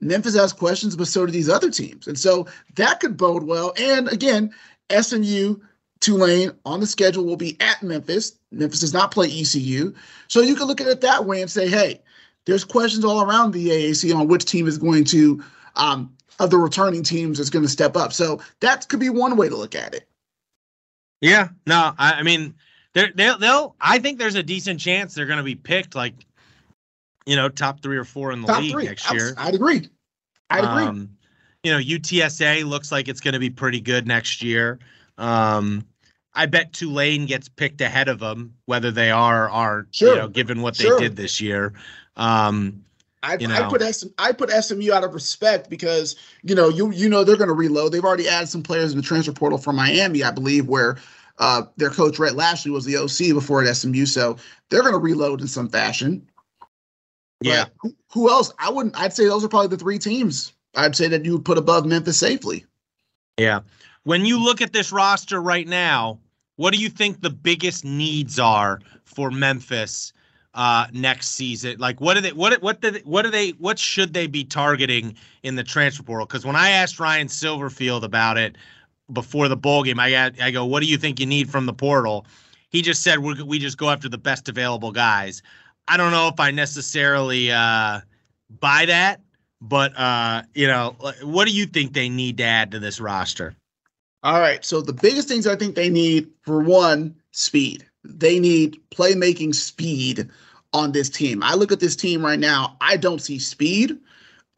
Memphis 0.00 0.36
has 0.36 0.52
questions, 0.52 0.96
but 0.96 1.08
so 1.08 1.26
do 1.26 1.32
these 1.32 1.48
other 1.48 1.70
teams. 1.70 2.06
And 2.06 2.18
so 2.18 2.46
that 2.74 3.00
could 3.00 3.16
bode 3.16 3.44
well. 3.44 3.72
And 3.78 4.08
again, 4.08 4.52
SMU, 4.90 5.56
Tulane 6.00 6.52
on 6.64 6.80
the 6.80 6.86
schedule 6.86 7.24
will 7.24 7.36
be 7.36 7.56
at 7.60 7.82
Memphis. 7.82 8.38
Memphis 8.52 8.80
does 8.80 8.92
not 8.92 9.10
play 9.10 9.26
ECU. 9.26 9.94
So 10.28 10.40
you 10.40 10.54
can 10.54 10.66
look 10.66 10.80
at 10.80 10.86
it 10.86 11.00
that 11.00 11.24
way 11.24 11.40
and 11.40 11.50
say, 11.50 11.68
hey, 11.68 12.00
there's 12.44 12.64
questions 12.64 13.04
all 13.04 13.22
around 13.22 13.52
the 13.52 13.68
AAC 13.68 14.14
on 14.14 14.28
which 14.28 14.44
team 14.44 14.66
is 14.66 14.78
going 14.78 15.04
to, 15.04 15.42
um, 15.74 16.14
of 16.38 16.50
the 16.50 16.58
returning 16.58 17.02
teams, 17.02 17.40
is 17.40 17.50
going 17.50 17.64
to 17.64 17.70
step 17.70 17.96
up. 17.96 18.12
So 18.12 18.40
that 18.60 18.88
could 18.88 19.00
be 19.00 19.08
one 19.08 19.36
way 19.36 19.48
to 19.48 19.56
look 19.56 19.74
at 19.74 19.94
it. 19.94 20.06
Yeah, 21.22 21.48
no, 21.66 21.94
I, 21.98 22.12
I 22.12 22.22
mean, 22.22 22.54
they'll, 22.92 23.38
they'll, 23.38 23.74
I 23.80 23.98
think 23.98 24.18
there's 24.18 24.34
a 24.34 24.42
decent 24.42 24.78
chance 24.78 25.14
they're 25.14 25.26
going 25.26 25.38
to 25.38 25.42
be 25.42 25.54
picked 25.54 25.94
like, 25.94 26.14
you 27.26 27.36
know, 27.36 27.48
top 27.48 27.82
three 27.82 27.96
or 27.96 28.04
four 28.04 28.32
in 28.32 28.40
the 28.40 28.46
Top 28.46 28.60
league 28.60 28.72
three. 28.72 28.84
next 28.84 29.12
year. 29.12 29.34
I'd 29.36 29.54
agree. 29.54 29.88
I'd 30.48 30.64
agree. 30.64 30.84
Um, 30.84 31.10
you 31.62 31.72
know, 31.72 31.78
UTSA 31.78 32.64
looks 32.64 32.92
like 32.92 33.08
it's 33.08 33.20
going 33.20 33.34
to 33.34 33.40
be 33.40 33.50
pretty 33.50 33.80
good 33.80 34.06
next 34.06 34.42
year. 34.42 34.78
Um, 35.18 35.84
I 36.34 36.46
bet 36.46 36.72
Tulane 36.72 37.26
gets 37.26 37.48
picked 37.48 37.80
ahead 37.80 38.08
of 38.08 38.20
them, 38.20 38.54
whether 38.66 38.90
they 38.90 39.10
are 39.10 39.46
or 39.46 39.50
aren't, 39.50 39.94
Sure. 39.94 40.10
you 40.10 40.16
know, 40.16 40.28
given 40.28 40.62
what 40.62 40.76
they 40.76 40.88
did 40.98 41.16
this 41.16 41.40
year. 41.40 41.72
Um, 42.16 42.84
I, 43.22 43.36
you 43.40 43.48
I 43.48 43.68
put 43.68 43.82
SM, 43.82 44.08
I 44.18 44.30
put 44.32 44.50
SMU 44.50 44.92
out 44.92 45.02
of 45.02 45.12
respect 45.12 45.68
because 45.68 46.14
you 46.44 46.54
know 46.54 46.68
you 46.68 46.92
you 46.92 47.08
know 47.08 47.24
they're 47.24 47.36
going 47.36 47.48
to 47.48 47.54
reload. 47.54 47.90
They've 47.90 48.04
already 48.04 48.28
added 48.28 48.48
some 48.48 48.62
players 48.62 48.92
in 48.92 48.98
the 48.98 49.02
transfer 49.02 49.32
portal 49.32 49.58
from 49.58 49.74
Miami, 49.76 50.22
I 50.22 50.30
believe, 50.30 50.68
where 50.68 50.98
uh, 51.38 51.62
their 51.76 51.90
coach 51.90 52.18
Rhett 52.18 52.36
Lashlee 52.36 52.70
was 52.70 52.84
the 52.84 52.96
OC 52.96 53.34
before 53.34 53.64
at 53.64 53.74
SMU. 53.74 54.06
So 54.06 54.36
they're 54.68 54.82
going 54.82 54.92
to 54.92 54.98
reload 54.98 55.40
in 55.40 55.48
some 55.48 55.68
fashion. 55.68 56.24
Yeah. 57.40 57.66
Who, 57.78 57.94
who 58.12 58.30
else? 58.30 58.52
I 58.58 58.70
wouldn't. 58.70 58.98
I'd 58.98 59.12
say 59.12 59.26
those 59.26 59.44
are 59.44 59.48
probably 59.48 59.68
the 59.68 59.76
three 59.76 59.98
teams. 59.98 60.52
I'd 60.74 60.96
say 60.96 61.08
that 61.08 61.24
you 61.24 61.32
would 61.32 61.44
put 61.44 61.58
above 61.58 61.86
Memphis 61.86 62.16
safely. 62.16 62.64
Yeah. 63.38 63.60
When 64.04 64.24
you 64.24 64.42
look 64.42 64.60
at 64.62 64.72
this 64.72 64.92
roster 64.92 65.40
right 65.40 65.66
now, 65.66 66.18
what 66.56 66.72
do 66.72 66.78
you 66.78 66.88
think 66.88 67.20
the 67.20 67.30
biggest 67.30 67.84
needs 67.84 68.38
are 68.38 68.80
for 69.04 69.30
Memphis 69.30 70.12
uh, 70.54 70.86
next 70.92 71.28
season? 71.28 71.78
Like, 71.78 72.00
what 72.00 72.14
do 72.14 72.20
they, 72.20 72.32
what, 72.32 72.62
what, 72.62 72.80
they, 72.80 73.00
what 73.00 73.22
do 73.22 73.30
they, 73.30 73.50
what 73.50 73.78
should 73.78 74.14
they 74.14 74.26
be 74.26 74.44
targeting 74.44 75.16
in 75.42 75.56
the 75.56 75.64
transfer 75.64 76.02
portal? 76.02 76.26
Because 76.26 76.46
when 76.46 76.56
I 76.56 76.70
asked 76.70 76.98
Ryan 76.98 77.28
Silverfield 77.28 78.02
about 78.02 78.38
it 78.38 78.56
before 79.12 79.48
the 79.48 79.56
bowl 79.56 79.82
game, 79.82 80.00
I 80.00 80.10
got, 80.10 80.40
I 80.40 80.50
go, 80.50 80.64
what 80.64 80.80
do 80.80 80.86
you 80.86 80.96
think 80.96 81.20
you 81.20 81.26
need 81.26 81.50
from 81.50 81.66
the 81.66 81.74
portal? 81.74 82.26
He 82.70 82.82
just 82.82 83.02
said 83.02 83.20
we 83.20 83.40
we 83.42 83.58
just 83.58 83.78
go 83.78 83.90
after 83.90 84.08
the 84.08 84.18
best 84.18 84.48
available 84.48 84.92
guys. 84.92 85.40
I 85.88 85.96
don't 85.96 86.10
know 86.10 86.28
if 86.28 86.40
I 86.40 86.50
necessarily 86.50 87.50
uh, 87.50 88.00
buy 88.60 88.86
that, 88.86 89.20
but 89.60 89.96
uh, 89.96 90.42
you 90.54 90.66
know, 90.66 90.96
what 91.22 91.46
do 91.46 91.54
you 91.54 91.66
think 91.66 91.92
they 91.92 92.08
need 92.08 92.38
to 92.38 92.44
add 92.44 92.70
to 92.72 92.78
this 92.78 93.00
roster? 93.00 93.54
All 94.22 94.40
right. 94.40 94.64
So 94.64 94.80
the 94.80 94.92
biggest 94.92 95.28
things 95.28 95.46
I 95.46 95.56
think 95.56 95.74
they 95.74 95.88
need 95.88 96.28
for 96.42 96.60
one, 96.60 97.14
speed. 97.30 97.86
They 98.02 98.38
need 98.38 98.80
playmaking 98.90 99.54
speed 99.54 100.28
on 100.72 100.92
this 100.92 101.08
team. 101.08 101.42
I 101.42 101.54
look 101.54 101.72
at 101.72 101.80
this 101.80 101.96
team 101.96 102.24
right 102.24 102.38
now. 102.38 102.76
I 102.80 102.96
don't 102.96 103.20
see 103.20 103.38
speed 103.38 103.96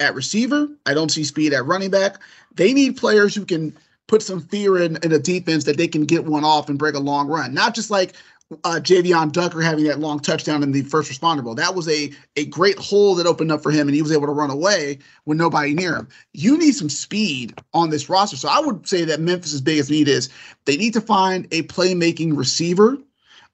at 0.01 0.15
receiver. 0.15 0.69
I 0.87 0.95
don't 0.95 1.11
see 1.11 1.25
speed 1.25 1.53
at 1.53 1.67
running 1.67 1.91
back. 1.91 2.17
They 2.55 2.73
need 2.73 2.97
players 2.97 3.35
who 3.35 3.45
can 3.45 3.77
put 4.07 4.23
some 4.23 4.41
fear 4.41 4.79
in, 4.79 4.97
in 5.03 5.13
a 5.13 5.19
defense 5.19 5.65
that 5.65 5.77
they 5.77 5.89
can 5.89 6.05
get 6.05 6.25
one 6.25 6.45
off 6.45 6.69
and 6.69 6.79
break 6.79 6.95
a 6.95 7.01
long 7.01 7.29
run. 7.29 7.53
Not 7.53 7.75
just 7.75 7.91
like 7.91 8.15
uh, 8.65 8.81
Jevyon 8.83 9.31
Ducker 9.31 9.61
having 9.61 9.85
that 9.85 9.99
long 9.99 10.21
touchdown 10.21 10.63
in 10.63 10.73
the 10.73 10.83
first 10.83 11.11
responder 11.11 11.45
bowl. 11.45 11.55
That 11.55 11.75
was 11.75 11.89
a 11.89 12.11
a 12.37 12.47
great 12.47 12.79
hole 12.79 13.15
that 13.17 13.27
opened 13.27 13.53
up 13.53 13.63
for 13.63 13.71
him, 13.71 13.89
and 13.89 13.95
he 13.95 14.03
was 14.03 14.13
able 14.13 14.27
to 14.27 14.33
run 14.33 14.51
away 14.51 14.99
with 15.27 15.37
nobody 15.37 15.75
near 15.75 15.95
him. 15.97 16.09
You 16.33 16.57
need 16.57 16.73
some 16.73 16.89
speed 16.89 17.59
on 17.75 17.91
this 17.91 18.09
roster. 18.09 18.37
So 18.37 18.49
I 18.49 18.61
would 18.61 18.89
say 18.89 19.05
that 19.05 19.21
Memphis's 19.21 19.61
biggest 19.61 19.91
need 19.91 20.09
is 20.09 20.31
they 20.65 20.77
need 20.77 20.95
to 20.95 21.01
find 21.01 21.47
a 21.53 21.63
playmaking 21.65 22.37
receiver. 22.37 22.99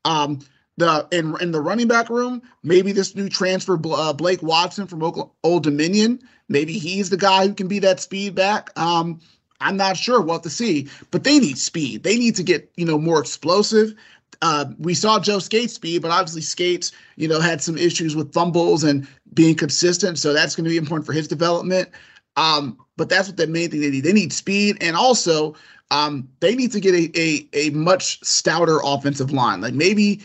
Um, 0.04 0.40
the 0.76 1.07
in 1.11 1.37
in 1.40 1.50
the 1.50 1.61
running 1.61 1.88
back 1.88 2.09
room, 2.09 2.42
maybe 2.62 2.92
this 2.92 3.16
new 3.16 3.28
transfer 3.28 3.78
uh, 3.92 4.12
Blake 4.12 4.42
Watson 4.42 4.87
from 4.87 5.02
Oklahoma, 5.02 5.33
Old 5.42 5.64
Dominion, 5.64 6.20
maybe 6.48 6.78
he's 6.78 7.11
the 7.11 7.16
guy 7.16 7.46
who 7.46 7.54
can 7.54 7.66
be 7.68 7.80
that 7.80 8.00
speed 8.00 8.35
back. 8.35 8.70
Um, 8.78 9.20
I'm 9.61 9.76
not 9.76 9.96
sure. 9.96 10.20
We'll 10.20 10.35
have 10.35 10.42
to 10.42 10.50
see. 10.50 10.88
But 11.11 11.24
they 11.24 11.38
need 11.38 11.59
speed. 11.59 12.02
They 12.02 12.18
need 12.18 12.37
to 12.37 12.42
get 12.44 12.70
you 12.76 12.85
know 12.85 12.98
more 12.98 13.20
explosive. 13.20 13.94
Uh, 14.42 14.66
we 14.79 14.94
saw 14.94 15.18
Joe 15.18 15.38
Scates' 15.38 15.75
speed, 15.75 16.03
but 16.03 16.11
obviously 16.11 16.42
Scates, 16.42 16.92
you 17.16 17.29
know, 17.29 17.40
had 17.40 17.62
some 17.62 17.77
issues 17.77 18.16
with 18.16 18.33
fumbles 18.33 18.85
and 18.85 19.07
being 19.33 19.55
consistent. 19.55 20.18
So 20.18 20.33
that's 20.33 20.57
going 20.57 20.64
to 20.64 20.70
be 20.70 20.77
important 20.77 21.07
for 21.07 21.12
his 21.12 21.29
development. 21.29 21.90
Um, 22.37 22.79
but 22.97 23.09
that's 23.09 23.29
what 23.29 23.37
the 23.37 23.47
main 23.47 23.70
thing 23.70 23.81
they 23.81 23.90
need. 23.90 24.05
They 24.05 24.12
need 24.12 24.33
speed, 24.33 24.79
and 24.81 24.97
also 24.97 25.55
um, 25.90 26.29
they 26.40 26.55
need 26.55 26.73
to 26.73 26.81
get 26.81 26.94
a, 26.94 27.11
a 27.18 27.49
a 27.53 27.70
much 27.70 28.23
stouter 28.25 28.81
offensive 28.83 29.31
line. 29.31 29.61
Like 29.61 29.75
maybe, 29.75 30.23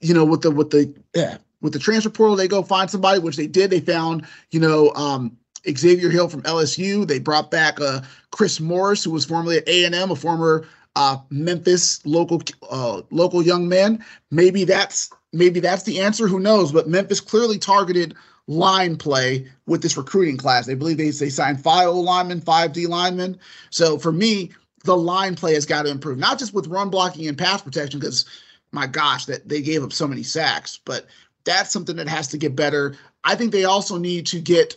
you 0.00 0.12
know, 0.14 0.24
with 0.24 0.42
the 0.42 0.50
with 0.50 0.70
the 0.70 0.92
yeah, 1.14 1.38
with 1.60 1.72
the 1.72 1.78
transfer 1.78 2.10
portal, 2.10 2.36
they 2.36 2.48
go 2.48 2.62
find 2.62 2.90
somebody, 2.90 3.20
which 3.20 3.36
they 3.36 3.46
did. 3.46 3.70
They 3.70 3.80
found, 3.80 4.26
you 4.50 4.60
know, 4.60 4.92
um, 4.94 5.36
Xavier 5.68 6.10
Hill 6.10 6.28
from 6.28 6.42
LSU. 6.42 7.06
They 7.06 7.18
brought 7.18 7.50
back 7.50 7.80
uh, 7.80 8.02
Chris 8.30 8.60
Morris, 8.60 9.04
who 9.04 9.10
was 9.10 9.24
formerly 9.24 9.58
at 9.58 9.68
A 9.68 9.84
and 9.84 9.94
M, 9.94 10.10
a 10.10 10.16
former 10.16 10.66
uh, 10.96 11.18
Memphis 11.30 12.04
local 12.04 12.42
uh, 12.68 13.02
local 13.10 13.42
young 13.42 13.68
man. 13.68 14.04
Maybe 14.30 14.64
that's 14.64 15.10
maybe 15.32 15.60
that's 15.60 15.84
the 15.84 16.00
answer. 16.00 16.26
Who 16.26 16.40
knows? 16.40 16.72
But 16.72 16.88
Memphis 16.88 17.20
clearly 17.20 17.58
targeted 17.58 18.14
line 18.48 18.96
play 18.96 19.46
with 19.66 19.82
this 19.82 19.96
recruiting 19.96 20.38
class. 20.38 20.66
They 20.66 20.74
believe 20.74 20.96
they 20.96 21.10
they 21.10 21.28
signed 21.28 21.62
five 21.62 21.88
O 21.88 22.00
linemen, 22.00 22.40
five 22.40 22.72
D 22.72 22.86
linemen. 22.86 23.38
So 23.70 23.98
for 23.98 24.10
me, 24.10 24.50
the 24.84 24.96
line 24.96 25.36
play 25.36 25.54
has 25.54 25.66
got 25.66 25.82
to 25.82 25.90
improve, 25.90 26.18
not 26.18 26.38
just 26.38 26.54
with 26.54 26.66
run 26.66 26.88
blocking 26.88 27.28
and 27.28 27.36
pass 27.38 27.60
protection, 27.60 28.00
because 28.00 28.24
my 28.72 28.86
gosh, 28.86 29.26
that 29.26 29.48
they 29.48 29.60
gave 29.60 29.84
up 29.84 29.92
so 29.92 30.08
many 30.08 30.22
sacks, 30.22 30.80
but 30.84 31.06
that's 31.44 31.70
something 31.70 31.96
that 31.96 32.08
has 32.08 32.28
to 32.28 32.38
get 32.38 32.56
better. 32.56 32.96
I 33.22 33.34
think 33.34 33.52
they 33.52 33.64
also 33.64 33.98
need 33.98 34.26
to 34.28 34.40
get 34.40 34.76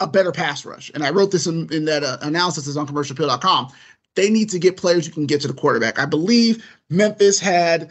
a 0.00 0.06
better 0.06 0.32
pass 0.32 0.64
rush. 0.64 0.90
And 0.94 1.04
I 1.04 1.10
wrote 1.10 1.30
this 1.30 1.46
in, 1.46 1.72
in 1.72 1.84
that 1.84 2.02
uh, 2.02 2.18
analysis 2.22 2.66
is 2.66 2.76
on 2.76 2.86
commercialappeal.com. 2.86 3.72
They 4.16 4.30
need 4.30 4.50
to 4.50 4.58
get 4.58 4.76
players 4.76 5.06
who 5.06 5.12
can 5.12 5.26
get 5.26 5.40
to 5.42 5.48
the 5.48 5.54
quarterback. 5.54 5.98
I 5.98 6.06
believe 6.06 6.64
Memphis 6.88 7.38
had 7.38 7.90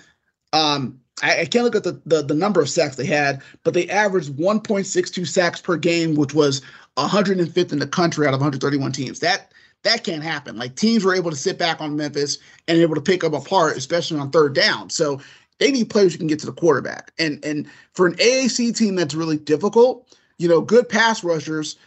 um 0.54 1.00
I, 1.22 1.42
I 1.42 1.46
can't 1.46 1.66
look 1.66 1.76
at 1.76 1.84
the, 1.84 2.02
the 2.06 2.22
the 2.22 2.34
number 2.34 2.62
of 2.62 2.70
sacks 2.70 2.96
they 2.96 3.06
had, 3.06 3.42
but 3.64 3.74
they 3.74 3.90
averaged 3.90 4.36
1.62 4.36 5.28
sacks 5.28 5.62
per 5.62 5.78
game, 5.78 6.16
which 6.16 6.34
was 6.34 6.62
105th 6.98 7.72
in 7.72 7.80
the 7.80 7.88
country 7.88 8.26
out 8.26 8.34
of 8.34 8.40
131 8.40 8.92
teams. 8.92 9.20
That 9.20 9.52
that 9.84 10.04
can't 10.04 10.24
happen. 10.24 10.58
Like 10.58 10.76
teams 10.76 11.06
were 11.06 11.16
able 11.16 11.32
to 11.32 11.38
sit 11.38 11.58
back 11.58 11.82
on 11.82 11.96
Memphis 11.96 12.38
and 12.68 12.78
able 12.78 12.96
to 12.96 13.02
pick 13.02 13.24
up 13.24 13.34
apart, 13.34 13.78
especially 13.78 14.20
on 14.20 14.32
third 14.32 14.54
down. 14.54 14.90
So 14.90 15.22
they 15.60 15.72
need 15.72 15.90
players 15.90 16.14
who 16.14 16.18
can 16.18 16.28
get 16.28 16.40
to 16.40 16.46
the 16.46 16.54
quarterback. 16.54 17.12
And 17.18 17.44
and 17.46 17.68
for 17.94 18.08
an 18.08 18.16
AAC 18.16 18.76
team 18.76 18.96
that's 18.96 19.16
really 19.16 19.38
difficult, 19.38 20.18
you 20.38 20.48
know, 20.48 20.62
good 20.62 20.90
pass 20.90 21.24
rushers 21.24 21.78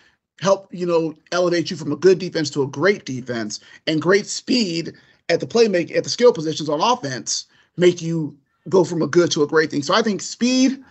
help, 0.40 0.68
you 0.73 0.87
know, 0.87 1.14
elevate 1.31 1.71
you 1.71 1.77
from 1.77 1.92
a 1.92 1.97
good 1.97 2.18
defense 2.18 2.51
to 2.51 2.62
a 2.62 2.66
great 2.66 3.05
defense 3.05 3.61
and 3.87 4.03
great 4.03 4.27
speed 4.27 4.92
at 5.29 5.40
the 5.40 5.47
playmaking 5.47 5.97
at 5.97 6.05
the 6.05 6.11
skill 6.11 6.33
positions 6.33 6.68
on 6.68 6.81
offense 6.81 7.47
make 7.77 8.03
you 8.03 8.37
go 8.68 8.85
from 8.85 9.03
a 9.03 9.07
good 9.07 9.31
to 9.33 9.42
a 9.42 9.47
great 9.47 9.71
thing. 9.71 9.83
So 9.83 9.95
I 9.95 10.03
think 10.03 10.21
speed, 10.21 10.83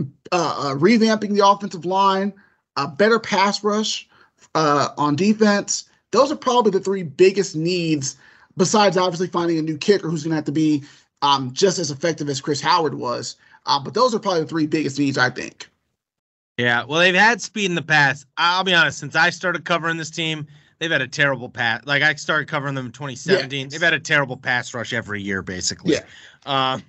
uh, 0.00 0.02
uh, 0.32 0.74
revamping 0.74 1.34
the 1.34 1.46
offensive 1.46 1.84
line, 1.84 2.32
a 2.76 2.86
better 2.86 3.18
pass 3.18 3.64
rush 3.64 4.08
uh, 4.54 4.88
on 4.98 5.16
defense. 5.16 5.88
Those 6.12 6.30
are 6.30 6.36
probably 6.36 6.72
the 6.72 6.80
three 6.80 7.02
biggest 7.02 7.56
needs, 7.56 8.16
besides 8.56 8.96
obviously 8.96 9.26
finding 9.28 9.58
a 9.58 9.62
new 9.62 9.76
kicker 9.76 10.08
who's 10.08 10.22
going 10.22 10.30
to 10.30 10.36
have 10.36 10.44
to 10.44 10.52
be 10.52 10.84
um, 11.22 11.52
just 11.52 11.78
as 11.78 11.90
effective 11.90 12.28
as 12.28 12.40
Chris 12.40 12.60
Howard 12.60 12.94
was. 12.94 13.36
Uh, 13.66 13.80
but 13.80 13.94
those 13.94 14.14
are 14.14 14.18
probably 14.18 14.42
the 14.42 14.46
three 14.46 14.66
biggest 14.66 14.98
needs, 14.98 15.18
I 15.18 15.30
think. 15.30 15.68
Yeah, 16.58 16.84
well, 16.84 17.00
they've 17.00 17.14
had 17.14 17.42
speed 17.42 17.66
in 17.66 17.74
the 17.74 17.82
past. 17.82 18.26
I'll 18.36 18.64
be 18.64 18.72
honest, 18.74 18.98
since 18.98 19.14
I 19.14 19.30
started 19.30 19.64
covering 19.64 19.98
this 19.98 20.10
team, 20.10 20.46
they've 20.78 20.90
had 20.90 21.02
a 21.02 21.08
terrible 21.08 21.48
pass. 21.48 21.82
Like 21.84 22.02
I 22.02 22.14
started 22.14 22.48
covering 22.48 22.74
them 22.74 22.86
in 22.86 22.92
2017. 22.92 23.60
Yes. 23.60 23.72
They've 23.72 23.82
had 23.82 23.92
a 23.92 24.00
terrible 24.00 24.36
pass 24.36 24.72
rush 24.72 24.92
every 24.92 25.22
year, 25.22 25.42
basically. 25.42 25.94
Yeah. 25.94 26.02
Um, 26.46 26.82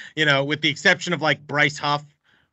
you 0.16 0.24
know, 0.24 0.44
with 0.44 0.60
the 0.60 0.68
exception 0.68 1.12
of 1.12 1.22
like 1.22 1.46
Bryce 1.46 1.78
Huff, 1.78 2.04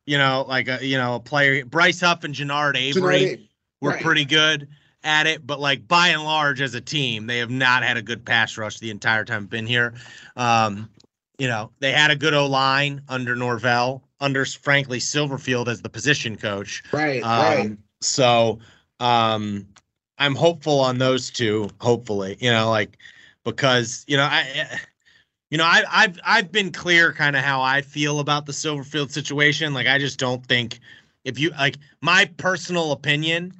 you 0.06 0.16
know, 0.16 0.44
like 0.48 0.68
a 0.68 0.84
you 0.84 0.96
know 0.96 1.16
a 1.16 1.20
player, 1.20 1.64
Bryce 1.64 2.00
Huff 2.00 2.24
and 2.24 2.34
Jannard 2.34 2.76
Avery 2.76 3.18
Tonight, 3.20 3.40
were 3.80 3.90
right. 3.90 4.02
pretty 4.02 4.24
good. 4.24 4.68
at 5.02 5.26
it, 5.26 5.46
but 5.46 5.60
like 5.60 5.88
by 5.88 6.08
and 6.08 6.24
large, 6.24 6.60
as 6.60 6.74
a 6.74 6.80
team, 6.80 7.26
they 7.26 7.38
have 7.38 7.50
not 7.50 7.82
had 7.82 7.96
a 7.96 8.02
good 8.02 8.24
pass 8.24 8.56
rush 8.56 8.78
the 8.78 8.90
entire 8.90 9.24
time 9.24 9.44
I've 9.44 9.50
been 9.50 9.66
here. 9.66 9.94
Um, 10.36 10.90
you 11.38 11.48
know, 11.48 11.70
they 11.80 11.92
had 11.92 12.10
a 12.10 12.16
good 12.16 12.34
O 12.34 12.46
line 12.46 13.02
under 13.08 13.34
Norvell, 13.34 14.02
under 14.20 14.44
frankly 14.44 14.98
Silverfield 14.98 15.68
as 15.68 15.82
the 15.82 15.88
position 15.88 16.36
coach. 16.36 16.82
Right, 16.92 17.22
Um, 17.22 17.30
right. 17.30 17.78
So 18.00 18.58
um, 19.00 19.66
I'm 20.18 20.34
hopeful 20.34 20.80
on 20.80 20.98
those 20.98 21.30
two. 21.30 21.68
Hopefully, 21.80 22.36
you 22.40 22.50
know, 22.50 22.70
like 22.70 22.98
because 23.44 24.04
you 24.06 24.16
know 24.16 24.24
I. 24.24 24.80
You 25.52 25.58
know, 25.58 25.64
I, 25.64 25.82
I've 25.90 26.16
I've 26.24 26.52
been 26.52 26.70
clear 26.70 27.12
kind 27.12 27.34
of 27.34 27.42
how 27.42 27.60
I 27.60 27.82
feel 27.82 28.20
about 28.20 28.46
the 28.46 28.52
Silverfield 28.52 29.10
situation. 29.10 29.74
Like, 29.74 29.88
I 29.88 29.98
just 29.98 30.16
don't 30.16 30.46
think 30.46 30.78
if 31.24 31.40
you 31.40 31.50
like 31.50 31.76
my 32.00 32.30
personal 32.36 32.92
opinion, 32.92 33.52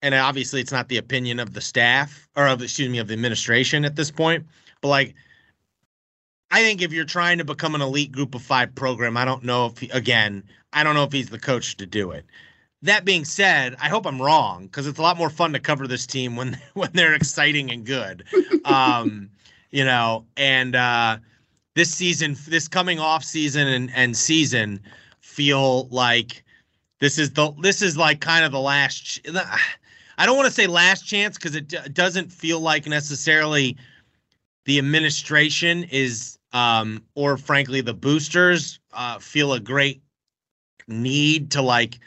and 0.00 0.14
obviously 0.14 0.62
it's 0.62 0.72
not 0.72 0.88
the 0.88 0.96
opinion 0.96 1.38
of 1.38 1.52
the 1.52 1.60
staff 1.60 2.28
or 2.34 2.48
of 2.48 2.62
excuse 2.62 2.88
me 2.88 2.96
of 2.98 3.08
the 3.08 3.12
administration 3.12 3.84
at 3.84 3.94
this 3.94 4.10
point, 4.10 4.46
but 4.80 4.88
like 4.88 5.14
I 6.52 6.62
think 6.62 6.82
if 6.82 6.92
you're 6.92 7.06
trying 7.06 7.38
to 7.38 7.44
become 7.44 7.74
an 7.74 7.80
elite 7.80 8.12
group 8.12 8.34
of 8.34 8.42
five 8.42 8.74
program, 8.74 9.16
I 9.16 9.24
don't 9.24 9.42
know 9.42 9.66
if 9.66 9.78
he, 9.78 9.88
again, 9.88 10.44
I 10.74 10.84
don't 10.84 10.94
know 10.94 11.02
if 11.02 11.10
he's 11.10 11.30
the 11.30 11.38
coach 11.38 11.78
to 11.78 11.86
do 11.86 12.10
it. 12.10 12.26
That 12.82 13.06
being 13.06 13.24
said, 13.24 13.74
I 13.80 13.88
hope 13.88 14.06
I'm 14.06 14.20
wrong 14.20 14.66
because 14.66 14.86
it's 14.86 14.98
a 14.98 15.02
lot 15.02 15.16
more 15.16 15.30
fun 15.30 15.54
to 15.54 15.58
cover 15.58 15.88
this 15.88 16.06
team 16.06 16.36
when 16.36 16.60
when 16.74 16.90
they're 16.92 17.14
exciting 17.14 17.70
and 17.70 17.86
good. 17.86 18.24
Um, 18.66 19.30
you 19.70 19.84
know, 19.84 20.26
and 20.36 20.76
uh, 20.76 21.16
this 21.74 21.90
season, 21.90 22.36
this 22.46 22.68
coming 22.68 23.00
off 23.00 23.24
season 23.24 23.66
and, 23.66 23.90
and 23.94 24.14
season 24.14 24.78
feel 25.20 25.86
like 25.88 26.44
this 27.00 27.18
is 27.18 27.30
the 27.32 27.50
this 27.62 27.80
is 27.80 27.96
like 27.96 28.20
kind 28.20 28.44
of 28.44 28.52
the 28.52 28.60
last. 28.60 29.26
I 30.18 30.26
don't 30.26 30.36
want 30.36 30.46
to 30.48 30.54
say 30.54 30.66
last 30.66 31.06
chance 31.06 31.38
because 31.38 31.56
it 31.56 31.68
d- 31.68 31.78
doesn't 31.94 32.30
feel 32.30 32.60
like 32.60 32.86
necessarily 32.86 33.78
the 34.66 34.78
administration 34.78 35.84
is, 35.84 36.38
um, 36.52 37.02
or 37.14 37.36
frankly, 37.36 37.80
the 37.80 37.94
boosters 37.94 38.78
uh, 38.92 39.18
feel 39.18 39.52
a 39.52 39.60
great 39.60 40.02
need 40.86 41.50
to 41.52 41.62
like. 41.62 41.98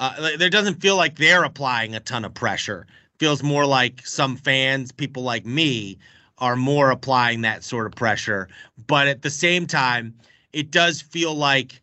Uh, 0.00 0.36
there 0.36 0.50
doesn't 0.50 0.80
feel 0.80 0.96
like 0.96 1.16
they're 1.16 1.44
applying 1.44 1.94
a 1.94 2.00
ton 2.00 2.24
of 2.24 2.34
pressure. 2.34 2.86
Feels 3.18 3.42
more 3.42 3.66
like 3.66 4.06
some 4.06 4.36
fans, 4.36 4.92
people 4.92 5.22
like 5.22 5.44
me, 5.44 5.98
are 6.38 6.56
more 6.56 6.90
applying 6.90 7.40
that 7.40 7.64
sort 7.64 7.86
of 7.86 7.92
pressure. 7.94 8.48
But 8.86 9.08
at 9.08 9.22
the 9.22 9.30
same 9.30 9.66
time, 9.66 10.14
it 10.52 10.70
does 10.70 11.02
feel 11.02 11.34
like 11.34 11.80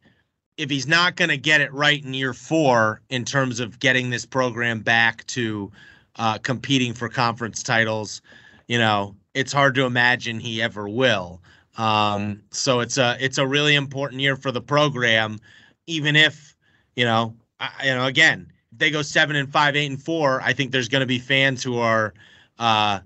if 0.58 0.70
he's 0.70 0.88
not 0.88 1.18
going 1.18 1.30
to 1.30 1.38
get 1.38 1.60
it 1.60 1.74
right 1.74 2.04
in 2.04 2.14
year 2.14 2.34
four 2.34 3.02
in 3.10 3.26
terms 3.26 3.60
of 3.60 3.80
getting 3.80 4.10
this 4.10 4.26
program 4.26 4.80
back 4.80 5.26
to 5.28 5.72
uh, 6.16 6.38
competing 6.38 6.94
for 6.94 7.10
conference 7.10 7.62
titles, 7.62 8.22
you 8.68 8.78
know, 8.78 9.16
it's 9.34 9.52
hard 9.52 9.76
to 9.76 9.86
imagine 9.86 10.40
he 10.40 10.62
ever 10.62 10.88
will. 10.88 11.42
Um, 11.78 12.42
so 12.52 12.80
it's 12.80 12.98
a 12.98 13.18
it's 13.20 13.38
a 13.38 13.46
really 13.46 13.76
important 13.76 14.22
year 14.22 14.36
for 14.36 14.52
the 14.52 14.62
program, 14.62 15.40
even 15.88 16.16
if 16.16 16.56
you 16.96 17.06
know, 17.06 17.36
I, 17.60 17.70
you 17.84 17.96
know, 17.96 18.06
again, 18.06 18.52
if 18.72 18.80
they 18.80 18.92
go 18.92 19.02
seven 19.02 19.36
and 19.36 19.52
five, 19.52 19.76
eight 19.76 19.88
and 19.88 20.02
four, 20.02 20.42
I 20.42 20.54
think 20.54 20.72
there's 20.72 20.90
going 20.90 21.02
to 21.02 21.06
be 21.06 21.20
fans 21.20 21.64
who 21.64 21.78
are, 21.78 22.14
uh, 22.60 23.00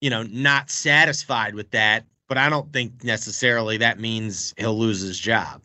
you 0.00 0.10
know, 0.10 0.22
not 0.24 0.70
satisfied 0.70 1.54
with 1.54 1.70
that. 1.72 2.04
But 2.28 2.38
I 2.38 2.48
don't 2.48 2.72
think 2.72 3.02
necessarily 3.02 3.76
that 3.78 3.98
means 3.98 4.54
he'll 4.56 4.78
lose 4.78 5.00
his 5.00 5.18
job. 5.18 5.62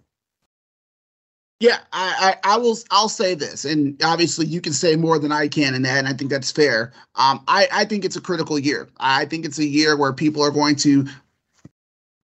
Yeah, 1.62 1.78
I, 1.93 2.36
I, 2.43 2.56
I 2.56 2.58
will. 2.58 2.78
I'll 2.91 3.08
say 3.08 3.34
this, 3.34 3.63
and 3.63 4.02
obviously 4.04 4.45
you 4.45 4.60
can 4.60 4.74
say 4.74 4.98
more 4.98 5.17
than 5.19 5.32
I 5.32 5.48
can 5.48 5.74
in 5.74 5.84
that, 5.84 6.00
and 6.00 6.08
I 6.08 6.12
think 6.12 6.30
that's 6.30 6.52
fair. 6.52 6.91
Um, 7.15 7.41
I, 7.48 7.69
I 7.71 7.86
think 7.86 8.04
it's 8.04 8.17
a 8.17 8.21
critical 8.21 8.60
year. 8.60 8.89
I 8.98 9.24
think 9.24 9.45
it's 9.45 9.58
a 9.58 9.65
year 9.65 9.95
where 9.95 10.12
people 10.12 10.41
are 10.41 10.52
going 10.52 10.76
to 10.78 11.08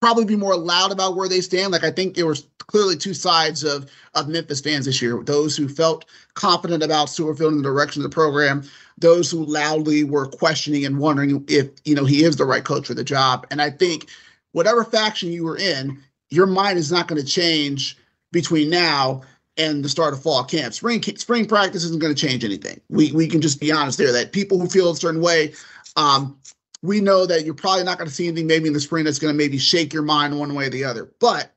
probably 0.02 0.26
be 0.26 0.36
more 0.36 0.58
loud 0.58 0.92
about 0.92 1.16
where 1.16 1.30
they 1.30 1.42
stand. 1.42 1.72
Like 1.72 1.84
I 1.84 1.92
think 1.92 2.16
there 2.16 2.26
was 2.28 2.48
clearly 2.60 2.98
two 2.98 3.14
sides 3.14 3.64
of 3.64 3.90
of 4.16 4.28
Memphis 4.28 4.62
fans 4.62 4.86
this 4.86 5.02
year: 5.02 5.22
those 5.24 5.56
who 5.56 5.68
felt 5.68 6.06
confident 6.34 6.84
about 6.84 7.08
Silverfield 7.08 7.50
and 7.50 7.60
the 7.60 7.70
direction 7.70 8.02
of 8.02 8.10
the 8.10 8.14
program, 8.14 8.64
those 8.98 9.30
who 9.32 9.46
loudly 9.46 10.04
were 10.04 10.28
questioning 10.28 10.86
and 10.86 11.00
wondering 11.00 11.46
if 11.48 11.70
you 11.86 11.96
know 11.96 12.06
he 12.06 12.24
is 12.24 12.36
the 12.36 12.46
right 12.46 12.64
coach 12.64 12.88
for 12.88 12.94
the 12.94 13.04
job. 13.04 13.48
And 13.52 13.62
I 13.62 13.70
think 13.70 14.10
whatever 14.52 14.84
faction 14.84 15.32
you 15.32 15.46
were 15.46 15.58
in, 15.58 16.00
your 16.30 16.48
mind 16.48 16.78
is 16.78 16.92
not 16.92 17.08
going 17.08 17.22
to 17.22 17.28
change 17.28 17.98
between 18.32 18.70
now 18.70 19.22
and 19.58 19.84
the 19.84 19.90
start 19.90 20.14
of 20.14 20.22
fall 20.22 20.44
camp. 20.44 20.74
Spring 20.74 21.02
spring 21.04 21.46
practice 21.46 21.84
isn't 21.84 22.02
going 22.02 22.14
to 22.14 22.28
change 22.28 22.44
anything. 22.44 22.82
We 22.90 23.12
we 23.12 23.28
can 23.28 23.42
just 23.42 23.60
be 23.60 23.72
honest 23.72 23.98
there 23.98 24.12
that 24.12 24.32
people 24.32 24.60
who 24.60 24.68
feel 24.68 24.92
a 24.92 24.96
certain 24.96 25.22
way, 25.22 25.54
um, 25.96 26.38
we 26.82 27.00
know 27.00 27.26
that 27.26 27.46
you're 27.46 27.54
probably 27.54 27.84
not 27.84 27.98
going 27.98 28.10
to 28.10 28.14
see 28.14 28.28
anything 28.28 28.48
maybe 28.48 28.68
in 28.68 28.74
the 28.74 28.80
spring 28.80 29.06
that's 29.06 29.20
going 29.20 29.34
to 29.34 29.38
maybe 29.38 29.58
shake 29.58 29.94
your 29.94 30.04
mind 30.04 30.38
one 30.40 30.56
way 30.56 30.68
or 30.68 30.70
the 30.70 30.84
other. 30.84 31.12
But 31.20 31.54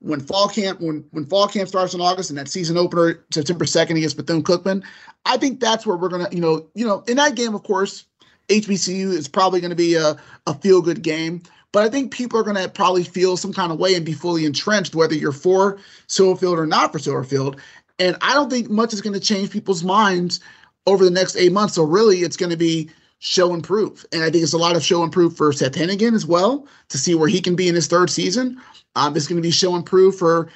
when 0.00 0.20
fall 0.20 0.48
camp 0.48 0.80
when 0.80 1.04
when 1.10 1.24
fall 1.24 1.48
camp 1.48 1.68
starts 1.68 1.94
in 1.94 2.00
August 2.00 2.30
and 2.30 2.38
that 2.38 2.48
season 2.48 2.76
opener 2.76 3.24
September 3.32 3.64
second 3.64 3.96
against 3.96 4.16
Bethune 4.16 4.42
Cookman, 4.42 4.84
I 5.24 5.38
think 5.38 5.60
that's 5.60 5.86
where 5.86 5.96
we're 5.96 6.10
gonna 6.10 6.28
you 6.30 6.40
know 6.40 6.68
you 6.74 6.86
know 6.86 7.02
in 7.08 7.16
that 7.16 7.34
game 7.34 7.54
of 7.54 7.62
course 7.62 8.04
HBCU 8.48 9.12
is 9.12 9.28
probably 9.28 9.60
going 9.60 9.70
to 9.70 9.76
be 9.76 9.94
a 9.94 10.16
a 10.46 10.54
feel 10.54 10.82
good 10.82 11.02
game. 11.02 11.42
But 11.72 11.84
I 11.84 11.88
think 11.90 12.12
people 12.12 12.38
are 12.38 12.42
going 12.42 12.56
to 12.56 12.70
probably 12.70 13.04
feel 13.04 13.36
some 13.36 13.52
kind 13.52 13.70
of 13.70 13.78
way 13.78 13.94
and 13.94 14.06
be 14.06 14.14
fully 14.14 14.46
entrenched, 14.46 14.94
whether 14.94 15.14
you're 15.14 15.32
for 15.32 15.78
Silverfield 16.08 16.56
or 16.56 16.66
not 16.66 16.90
for 16.90 16.98
Silverfield. 16.98 17.58
And 17.98 18.16
I 18.22 18.32
don't 18.32 18.48
think 18.48 18.70
much 18.70 18.94
is 18.94 19.02
going 19.02 19.12
to 19.12 19.20
change 19.20 19.50
people's 19.50 19.84
minds 19.84 20.40
over 20.86 21.04
the 21.04 21.10
next 21.10 21.36
eight 21.36 21.52
months. 21.52 21.74
So 21.74 21.82
really, 21.82 22.18
it's 22.20 22.36
going 22.36 22.50
to 22.50 22.56
be 22.56 22.88
show 23.18 23.52
and 23.54 23.64
prove. 23.64 24.04
And 24.12 24.22
I 24.22 24.30
think 24.30 24.42
it's 24.42 24.52
a 24.52 24.58
lot 24.58 24.76
of 24.76 24.84
show 24.84 25.02
and 25.02 25.12
prove 25.12 25.36
for 25.36 25.52
Seth 25.52 25.72
Henigan 25.72 26.14
as 26.14 26.26
well 26.26 26.66
to 26.88 26.98
see 26.98 27.14
where 27.14 27.28
he 27.28 27.40
can 27.40 27.56
be 27.56 27.68
in 27.68 27.74
his 27.74 27.86
third 27.86 28.10
season. 28.10 28.60
Um, 28.94 29.16
it's 29.16 29.26
going 29.26 29.36
to 29.36 29.46
be 29.46 29.50
show 29.50 29.74
and 29.74 29.84
prove 29.84 30.16
for 30.16 30.48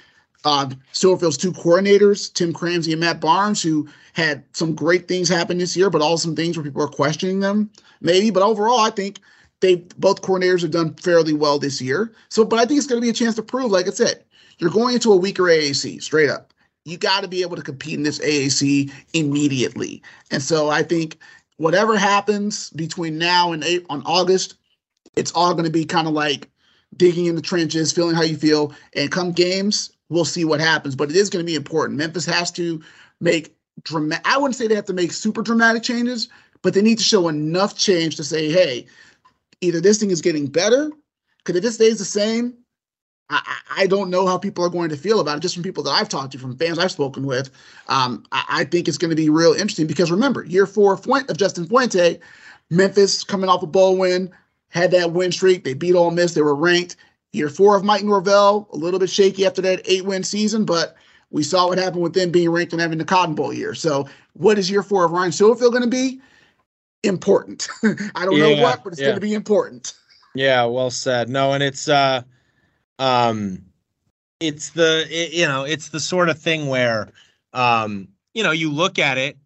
uh, 0.44 0.70
Silverfield's 0.92 1.36
two 1.36 1.52
coordinators, 1.52 2.32
Tim 2.32 2.52
Cramsey 2.52 2.92
and 2.92 3.00
Matt 3.00 3.20
Barnes, 3.20 3.62
who 3.62 3.88
had 4.12 4.44
some 4.52 4.74
great 4.74 5.08
things 5.08 5.28
happen 5.28 5.58
this 5.58 5.76
year, 5.76 5.90
but 5.90 6.02
also 6.02 6.28
some 6.28 6.36
things 6.36 6.56
where 6.56 6.64
people 6.64 6.82
are 6.82 6.88
questioning 6.88 7.40
them, 7.40 7.70
maybe. 8.00 8.30
But 8.30 8.42
overall, 8.42 8.80
I 8.80 8.90
think 8.90 9.20
they 9.60 9.76
both 9.98 10.22
coordinators 10.22 10.62
have 10.62 10.70
done 10.70 10.94
fairly 10.94 11.32
well 11.32 11.58
this 11.58 11.80
year. 11.80 12.12
So, 12.28 12.44
but 12.44 12.58
I 12.58 12.64
think 12.64 12.78
it's 12.78 12.86
going 12.86 13.00
to 13.00 13.04
be 13.04 13.10
a 13.10 13.14
chance 13.14 13.34
to 13.36 13.42
prove, 13.42 13.70
like 13.70 13.86
I 13.86 13.90
said, 13.90 14.24
you're 14.58 14.70
going 14.70 14.94
into 14.94 15.12
a 15.12 15.16
weaker 15.16 15.44
AAC 15.44 16.02
straight 16.02 16.30
up. 16.30 16.52
You 16.84 16.96
got 16.96 17.20
to 17.22 17.28
be 17.28 17.42
able 17.42 17.56
to 17.56 17.62
compete 17.62 17.94
in 17.94 18.04
this 18.04 18.18
AAC 18.20 18.90
immediately. 19.12 20.02
And 20.30 20.42
so 20.42 20.70
I 20.70 20.82
think 20.82 21.18
whatever 21.60 21.98
happens 21.98 22.70
between 22.70 23.18
now 23.18 23.52
and 23.52 23.62
eight, 23.64 23.84
on 23.90 24.02
August, 24.06 24.54
it's 25.14 25.30
all 25.32 25.52
going 25.52 25.66
to 25.66 25.70
be 25.70 25.84
kind 25.84 26.08
of 26.08 26.14
like 26.14 26.48
digging 26.96 27.26
in 27.26 27.34
the 27.34 27.42
trenches, 27.42 27.92
feeling 27.92 28.16
how 28.16 28.22
you 28.22 28.38
feel. 28.38 28.72
And 28.94 29.12
come 29.12 29.30
games, 29.30 29.92
we'll 30.08 30.24
see 30.24 30.46
what 30.46 30.58
happens. 30.58 30.96
But 30.96 31.10
it 31.10 31.16
is 31.16 31.28
going 31.28 31.44
to 31.44 31.46
be 31.46 31.56
important. 31.56 31.98
Memphis 31.98 32.24
has 32.24 32.50
to 32.52 32.82
make 33.20 33.54
dramatic. 33.82 34.26
I 34.26 34.38
wouldn't 34.38 34.56
say 34.56 34.68
they 34.68 34.74
have 34.74 34.86
to 34.86 34.94
make 34.94 35.12
super 35.12 35.42
dramatic 35.42 35.82
changes, 35.82 36.30
but 36.62 36.72
they 36.72 36.80
need 36.80 36.96
to 36.96 37.04
show 37.04 37.28
enough 37.28 37.76
change 37.76 38.16
to 38.16 38.24
say, 38.24 38.50
hey, 38.50 38.86
either 39.60 39.82
this 39.82 40.00
thing 40.00 40.10
is 40.10 40.22
getting 40.22 40.46
better, 40.46 40.90
because 41.44 41.56
if 41.56 41.64
it 41.66 41.72
stays 41.72 41.98
the 41.98 42.06
same, 42.06 42.54
I, 43.30 43.58
I 43.82 43.86
don't 43.86 44.10
know 44.10 44.26
how 44.26 44.36
people 44.36 44.64
are 44.64 44.70
going 44.70 44.90
to 44.90 44.96
feel 44.96 45.20
about 45.20 45.38
it. 45.38 45.40
Just 45.40 45.54
from 45.54 45.62
people 45.62 45.84
that 45.84 45.90
I've 45.90 46.08
talked 46.08 46.32
to, 46.32 46.38
from 46.38 46.56
fans 46.56 46.78
I've 46.78 46.90
spoken 46.90 47.24
with, 47.24 47.50
um, 47.88 48.24
I, 48.32 48.44
I 48.48 48.64
think 48.64 48.88
it's 48.88 48.98
going 48.98 49.10
to 49.10 49.16
be 49.16 49.30
real 49.30 49.52
interesting. 49.52 49.86
Because 49.86 50.10
remember, 50.10 50.44
year 50.44 50.66
four 50.66 50.94
of, 50.94 51.36
Justin 51.36 51.66
Fuente, 51.66 52.18
Memphis 52.70 53.24
coming 53.24 53.48
off 53.48 53.62
a 53.62 53.66
bowl 53.66 53.96
win, 53.96 54.30
had 54.68 54.90
that 54.90 55.12
win 55.12 55.32
streak. 55.32 55.64
They 55.64 55.74
beat 55.74 55.94
Ole 55.94 56.10
Miss. 56.10 56.34
They 56.34 56.42
were 56.42 56.54
ranked. 56.54 56.96
Year 57.32 57.48
four 57.48 57.76
of 57.76 57.84
Mike 57.84 58.02
Norvell, 58.02 58.68
a 58.72 58.76
little 58.76 58.98
bit 58.98 59.08
shaky 59.08 59.46
after 59.46 59.62
that 59.62 59.82
eight 59.84 60.04
win 60.04 60.24
season, 60.24 60.64
but 60.64 60.96
we 61.30 61.44
saw 61.44 61.68
what 61.68 61.78
happened 61.78 62.02
with 62.02 62.14
them 62.14 62.30
being 62.30 62.50
ranked 62.50 62.72
and 62.72 62.82
having 62.82 62.98
the 62.98 63.04
Cotton 63.04 63.36
Bowl 63.36 63.52
year. 63.52 63.72
So, 63.72 64.08
what 64.32 64.58
is 64.58 64.68
year 64.68 64.82
four 64.82 65.04
of 65.04 65.12
Ryan 65.12 65.30
Silverfield 65.30 65.70
going 65.70 65.84
to 65.84 65.88
be? 65.88 66.20
Important. 67.04 67.68
I 68.16 68.24
don't 68.24 68.38
know 68.38 68.60
what, 68.60 68.82
but 68.82 68.92
it's 68.92 69.00
yeah. 69.00 69.08
going 69.08 69.16
to 69.16 69.20
be 69.20 69.34
important. 69.34 69.94
Yeah, 70.34 70.64
well 70.64 70.90
said. 70.90 71.28
No, 71.28 71.52
and 71.52 71.62
it's 71.62 71.88
uh 71.88 72.22
um 73.00 73.64
it's 74.38 74.70
the 74.70 75.06
it, 75.10 75.32
you 75.32 75.46
know, 75.46 75.64
it's 75.64 75.88
the 75.88 76.00
sort 76.00 76.28
of 76.28 76.38
thing 76.38 76.68
where 76.68 77.08
um 77.52 78.08
you 78.34 78.44
know, 78.44 78.52
you 78.52 78.70
look 78.70 78.98
at 79.00 79.18
it 79.18 79.36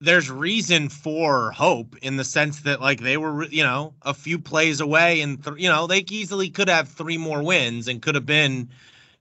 there's 0.00 0.30
reason 0.30 0.88
for 0.88 1.50
hope 1.52 1.96
in 2.02 2.16
the 2.16 2.24
sense 2.24 2.60
that 2.60 2.80
like 2.80 3.00
they 3.00 3.16
were 3.16 3.44
you 3.46 3.62
know 3.62 3.94
a 4.02 4.12
few 4.12 4.38
plays 4.38 4.80
away 4.80 5.20
and 5.22 5.42
th- 5.42 5.56
you 5.58 5.68
know 5.68 5.86
they 5.86 6.04
easily 6.10 6.50
could 6.50 6.68
have 6.68 6.88
three 6.88 7.16
more 7.16 7.42
wins 7.42 7.88
and 7.88 8.02
could 8.02 8.14
have 8.14 8.26
been 8.26 8.68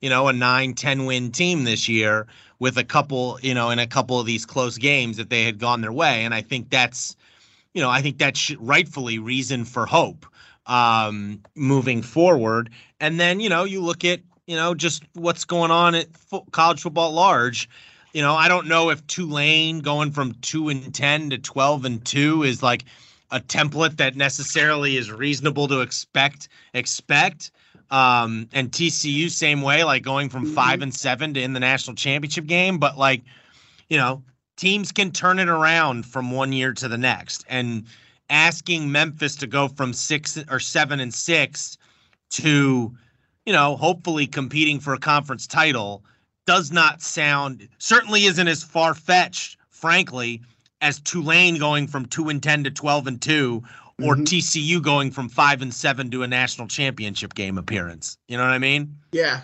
you 0.01 0.09
know 0.09 0.27
a 0.27 0.33
9 0.33 0.73
10 0.73 1.05
win 1.05 1.31
team 1.31 1.63
this 1.63 1.87
year 1.87 2.27
with 2.59 2.77
a 2.77 2.83
couple 2.83 3.39
you 3.41 3.53
know 3.53 3.69
in 3.69 3.79
a 3.79 3.87
couple 3.87 4.19
of 4.19 4.25
these 4.25 4.45
close 4.45 4.77
games 4.77 5.17
that 5.17 5.29
they 5.29 5.43
had 5.43 5.57
gone 5.57 5.81
their 5.81 5.93
way. 5.93 6.25
And 6.25 6.33
i 6.33 6.41
think 6.41 6.69
that's 6.69 7.15
you 7.73 7.81
know 7.81 7.89
i 7.89 8.01
think 8.01 8.17
that's 8.17 8.51
rightfully 8.57 9.19
reason 9.19 9.63
for 9.65 9.85
hope 9.85 10.25
um 10.65 11.41
moving 11.55 12.01
forward 12.01 12.69
and 12.99 13.19
then 13.19 13.39
you 13.39 13.49
know 13.49 13.63
you 13.65 13.81
look 13.81 14.05
at 14.05 14.21
you 14.47 14.55
know 14.55 14.73
just 14.73 15.03
what's 15.13 15.43
going 15.43 15.71
on 15.71 15.93
at 15.93 16.15
fo- 16.15 16.45
college 16.51 16.81
football 16.81 17.09
at 17.09 17.13
large 17.13 17.69
you 18.13 18.21
know, 18.21 18.35
I 18.35 18.47
don't 18.47 18.67
know 18.67 18.91
if 18.91 19.05
Tulane 19.07 19.79
going 19.79 20.11
from 20.11 20.35
two 20.35 20.69
and 20.69 20.93
ten 20.93 21.31
to 21.31 21.39
twelve 21.39 21.83
and 21.83 22.03
two 22.05 22.43
is 22.43 22.61
like 22.61 22.85
a 23.31 23.39
template 23.39 23.97
that 23.97 24.15
necessarily 24.15 24.95
is 24.95 25.11
reasonable 25.11 25.67
to 25.67 25.81
expect 25.81 26.47
expect. 26.73 27.51
Um, 27.89 28.47
and 28.53 28.71
TCU 28.71 29.29
same 29.29 29.61
way, 29.61 29.83
like 29.83 30.03
going 30.03 30.29
from 30.29 30.45
mm-hmm. 30.45 30.53
five 30.53 30.81
and 30.81 30.93
seven 30.93 31.33
to 31.33 31.41
in 31.41 31.53
the 31.53 31.59
national 31.59 31.95
championship 31.95 32.45
game. 32.45 32.77
But 32.77 32.97
like, 32.97 33.23
you 33.89 33.97
know, 33.97 34.23
teams 34.57 34.91
can 34.91 35.11
turn 35.11 35.39
it 35.39 35.49
around 35.49 36.05
from 36.05 36.31
one 36.31 36.53
year 36.53 36.73
to 36.73 36.87
the 36.87 36.97
next. 36.97 37.43
And 37.49 37.85
asking 38.29 38.91
Memphis 38.91 39.35
to 39.37 39.47
go 39.47 39.67
from 39.67 39.93
six 39.93 40.37
or 40.49 40.59
seven 40.59 40.99
and 40.99 41.13
six 41.13 41.77
to, 42.31 42.95
you 43.45 43.53
know, 43.53 43.75
hopefully 43.75 44.27
competing 44.27 44.79
for 44.79 44.93
a 44.93 44.99
conference 44.99 45.47
title 45.47 46.03
does 46.45 46.71
not 46.71 47.01
sound 47.01 47.67
certainly 47.77 48.25
isn't 48.25 48.47
as 48.47 48.63
far 48.63 48.93
fetched, 48.93 49.57
frankly, 49.69 50.41
as 50.81 50.99
Tulane 50.99 51.57
going 51.57 51.87
from 51.87 52.05
two 52.05 52.29
and 52.29 52.41
ten 52.41 52.63
to 52.63 52.71
twelve 52.71 53.07
and 53.07 53.21
two, 53.21 53.63
or 54.01 54.15
mm-hmm. 54.15 54.23
TCU 54.23 54.81
going 54.81 55.11
from 55.11 55.29
five 55.29 55.61
and 55.61 55.73
seven 55.73 56.09
to 56.11 56.23
a 56.23 56.27
national 56.27 56.67
championship 56.67 57.35
game 57.35 57.57
appearance. 57.57 58.17
You 58.27 58.37
know 58.37 58.43
what 58.43 58.51
I 58.51 58.59
mean? 58.59 58.97
Yeah. 59.11 59.41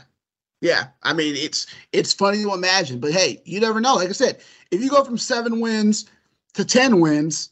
Yeah. 0.61 0.87
I 1.03 1.13
mean, 1.13 1.35
it's 1.35 1.67
it's 1.93 2.13
funny 2.13 2.43
to 2.43 2.53
imagine, 2.53 2.99
but 2.99 3.11
hey, 3.11 3.41
you 3.45 3.59
never 3.59 3.79
know. 3.79 3.95
Like 3.95 4.09
I 4.09 4.13
said, 4.13 4.41
if 4.71 4.81
you 4.81 4.89
go 4.89 5.03
from 5.03 5.17
seven 5.17 5.59
wins 5.61 6.09
to 6.55 6.65
ten 6.65 6.99
wins, 6.99 7.49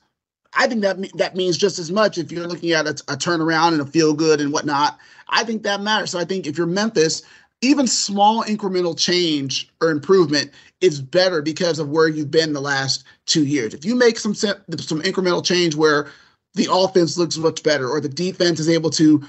I 0.54 0.68
think 0.68 0.82
that 0.82 0.98
that 1.18 1.36
means 1.36 1.58
just 1.58 1.80
as 1.80 1.92
much 1.92 2.18
if 2.18 2.32
you're 2.32 2.48
looking 2.48 2.72
at 2.72 2.88
a, 2.88 2.92
a 2.92 3.18
turnaround 3.18 3.74
and 3.74 3.82
a 3.82 3.86
feel 3.86 4.14
good 4.14 4.42
and 4.42 4.52
whatnot. 4.52 4.98
I 5.30 5.44
think 5.44 5.64
that 5.64 5.82
matters. 5.82 6.12
So 6.12 6.20
I 6.20 6.26
think 6.26 6.48
if 6.48 6.58
you're 6.58 6.68
Memphis, 6.68 7.22
even 7.62 7.88
small 7.88 8.44
incremental 8.44 8.98
change 8.98 9.70
or 9.82 9.90
improvement 9.90 10.52
is 10.82 11.02
better 11.02 11.42
because 11.42 11.80
of 11.80 11.90
where 11.90 12.08
you've 12.08 12.32
been 12.32 12.54
the 12.54 12.62
last 12.62 13.04
two 13.26 13.46
years. 13.46 13.74
If 13.74 13.84
you 13.84 13.96
make 13.96 14.20
some 14.20 14.36
some 14.36 14.62
incremental 14.62 15.44
change 15.44 15.76
where 15.76 16.12
the 16.54 16.68
offense 16.72 17.18
looks 17.18 17.38
much 17.38 17.64
better 17.64 17.90
or 17.90 18.00
the 18.00 18.10
defense 18.10 18.60
is 18.60 18.70
able 18.70 18.90
to 18.92 19.24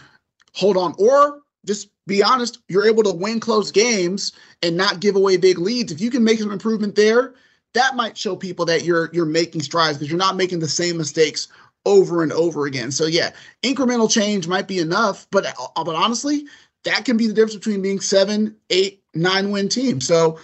hold 0.54 0.76
on 0.76 0.94
or 0.98 1.40
just 1.66 1.88
be 2.06 2.22
honest, 2.22 2.58
you're 2.68 2.86
able 2.86 3.02
to 3.02 3.12
win 3.12 3.40
close 3.40 3.70
games 3.70 4.32
and 4.62 4.76
not 4.76 5.00
give 5.00 5.16
away 5.16 5.36
big 5.36 5.58
leads. 5.58 5.92
If 5.92 6.00
you 6.00 6.10
can 6.10 6.24
make 6.24 6.38
some 6.38 6.50
improvement 6.50 6.94
there, 6.94 7.34
that 7.74 7.96
might 7.96 8.16
show 8.16 8.36
people 8.36 8.64
that 8.66 8.84
you're 8.84 9.10
you're 9.12 9.26
making 9.26 9.62
strides 9.62 9.98
because 9.98 10.10
you're 10.10 10.18
not 10.18 10.36
making 10.36 10.60
the 10.60 10.68
same 10.68 10.96
mistakes 10.96 11.48
over 11.84 12.22
and 12.22 12.32
over 12.32 12.66
again. 12.66 12.90
So 12.90 13.06
yeah, 13.06 13.30
incremental 13.62 14.10
change 14.10 14.48
might 14.48 14.68
be 14.68 14.78
enough, 14.78 15.26
but 15.30 15.46
uh, 15.46 15.84
but 15.84 15.94
honestly, 15.94 16.46
that 16.84 17.04
can 17.04 17.16
be 17.16 17.26
the 17.26 17.32
difference 17.32 17.56
between 17.56 17.82
being 17.82 18.00
seven, 18.00 18.56
eight, 18.70 19.02
nine 19.14 19.50
win 19.50 19.68
team. 19.68 20.00
So 20.00 20.38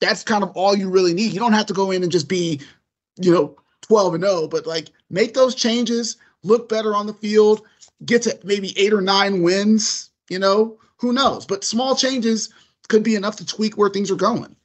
that's 0.00 0.22
kind 0.22 0.42
of 0.42 0.50
all 0.50 0.76
you 0.76 0.90
really 0.90 1.14
need. 1.14 1.32
You 1.32 1.40
don't 1.40 1.52
have 1.52 1.66
to 1.66 1.74
go 1.74 1.90
in 1.90 2.02
and 2.02 2.12
just 2.12 2.28
be, 2.28 2.60
you 3.16 3.32
know, 3.32 3.56
12 3.82 4.14
and 4.14 4.24
0, 4.24 4.48
but 4.48 4.66
like 4.66 4.88
make 5.10 5.34
those 5.34 5.54
changes, 5.54 6.16
look 6.42 6.68
better 6.68 6.94
on 6.94 7.06
the 7.06 7.14
field, 7.14 7.62
get 8.04 8.22
to 8.22 8.38
maybe 8.44 8.78
eight 8.78 8.92
or 8.92 9.00
nine 9.00 9.42
wins, 9.42 10.10
you 10.28 10.38
know, 10.38 10.78
who 10.98 11.12
knows? 11.12 11.46
But 11.46 11.64
small 11.64 11.94
changes 11.94 12.52
could 12.88 13.02
be 13.02 13.14
enough 13.14 13.36
to 13.36 13.46
tweak 13.46 13.76
where 13.76 13.90
things 13.90 14.10
are 14.10 14.16
going. 14.16 14.55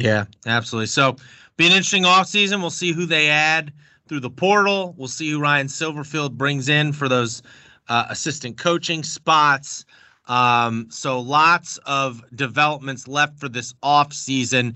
Yeah, 0.00 0.24
absolutely. 0.46 0.86
So 0.86 1.16
be 1.56 1.66
an 1.66 1.72
interesting 1.72 2.04
offseason. 2.04 2.60
We'll 2.60 2.70
see 2.70 2.92
who 2.92 3.06
they 3.06 3.28
add 3.28 3.72
through 4.08 4.20
the 4.20 4.30
portal. 4.30 4.94
We'll 4.96 5.08
see 5.08 5.30
who 5.30 5.40
Ryan 5.40 5.66
Silverfield 5.66 6.32
brings 6.32 6.68
in 6.68 6.92
for 6.92 7.08
those 7.08 7.42
uh, 7.88 8.06
assistant 8.08 8.56
coaching 8.56 9.02
spots. 9.02 9.84
Um, 10.26 10.86
so 10.90 11.20
lots 11.20 11.78
of 11.86 12.22
developments 12.34 13.08
left 13.08 13.38
for 13.38 13.48
this 13.48 13.74
off 13.82 14.12
season. 14.12 14.74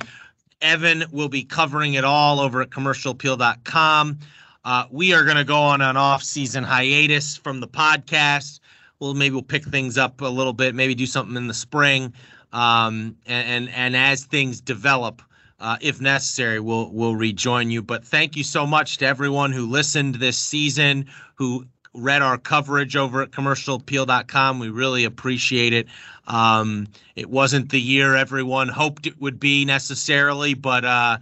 Evan 0.61 1.05
will 1.11 1.29
be 1.29 1.45
covering 1.45 1.95
it 1.95 2.05
all 2.05 2.41
over 2.41 2.63
at 2.63 2.71
commercialappeal.com. 2.71 4.19
Uh, 4.65 4.85
we 4.91 5.13
are 5.13 5.25
going 5.25 5.37
to 5.37 5.45
go 5.45 5.59
on 5.59 5.81
an 5.83 5.97
off-season 5.97 6.65
hiatus 6.65 7.37
from 7.37 7.61
the 7.61 7.69
podcast. 7.69 8.61
We'll 8.99 9.15
maybe 9.15 9.35
we'll 9.35 9.43
pick 9.43 9.65
things 9.65 9.99
up 9.99 10.21
a 10.23 10.27
little 10.27 10.55
bit, 10.55 10.75
maybe 10.75 10.95
do 10.95 11.07
something 11.07 11.37
in 11.37 11.49
the 11.49 11.55
spring, 11.55 12.15
um, 12.55 13.17
and, 13.27 13.69
and, 13.71 13.97
as 13.97 14.25
things 14.25 14.61
develop, 14.61 15.21
uh, 15.59 15.77
if 15.81 16.01
necessary, 16.01 16.61
we'll 16.61 16.89
we'll 16.93 17.17
rejoin 17.17 17.69
you. 17.69 17.83
But 17.83 18.05
thank 18.05 18.37
you 18.37 18.45
so 18.45 18.65
much 18.65 18.99
to 18.99 19.07
everyone 19.07 19.51
who 19.51 19.67
listened 19.67 20.15
this 20.15 20.39
season, 20.39 21.07
who 21.35 21.67
read 21.95 22.23
our 22.23 22.39
coverage 22.39 22.95
over 22.95 23.23
at 23.23 23.33
commercialappeal.com. 23.33 24.61
We 24.61 24.69
really 24.69 25.05
appreciate 25.05 25.73
it. 25.73 25.89
Um, 26.29 26.87
it 27.17 27.29
wasn't 27.29 27.71
the 27.71 27.81
year 27.81 28.15
everyone 28.15 28.69
hoped 28.69 29.09
it 29.09 29.21
would 29.21 29.41
be 29.41 29.65
necessarily, 29.65 30.55
but 30.55 30.85
uh, 30.85 31.19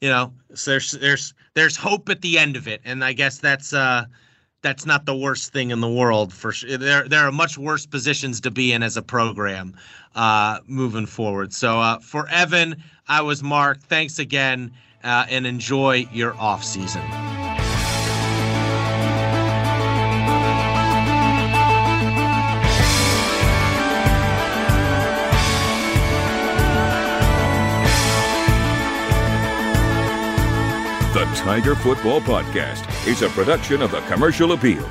you 0.00 0.08
know, 0.08 0.32
there's 0.64 0.92
there's 0.92 1.34
there's 1.52 1.76
hope 1.76 2.08
at 2.08 2.22
the 2.22 2.38
end 2.38 2.56
of 2.56 2.66
it, 2.66 2.80
and 2.86 3.04
I 3.04 3.12
guess 3.12 3.36
that's 3.38 3.74
uh, 3.74 4.06
that's 4.62 4.86
not 4.86 5.04
the 5.04 5.16
worst 5.16 5.52
thing 5.52 5.72
in 5.72 5.80
the 5.80 5.90
world. 5.90 6.32
For 6.32 6.52
sure, 6.52 6.78
there 6.78 7.06
there 7.06 7.26
are 7.26 7.32
much 7.32 7.58
worse 7.58 7.84
positions 7.84 8.40
to 8.42 8.50
be 8.50 8.72
in 8.72 8.82
as 8.82 8.96
a 8.96 9.02
program 9.02 9.74
uh, 10.14 10.60
moving 10.66 11.06
forward. 11.06 11.52
So 11.52 11.80
uh, 11.80 11.98
for 11.98 12.28
Evan, 12.28 12.82
I 13.08 13.22
was 13.22 13.42
Mark. 13.42 13.80
Thanks 13.80 14.18
again, 14.18 14.72
uh, 15.02 15.26
and 15.28 15.46
enjoy 15.46 16.06
your 16.12 16.34
off 16.36 16.64
season. 16.64 17.02
The 31.12 31.24
Tiger 31.34 31.74
Football 31.74 32.20
Podcast 32.20 32.86
is 33.06 33.22
a 33.22 33.28
production 33.30 33.82
of 33.82 33.90
the 33.90 34.00
Commercial 34.02 34.52
Appeal. 34.52 34.88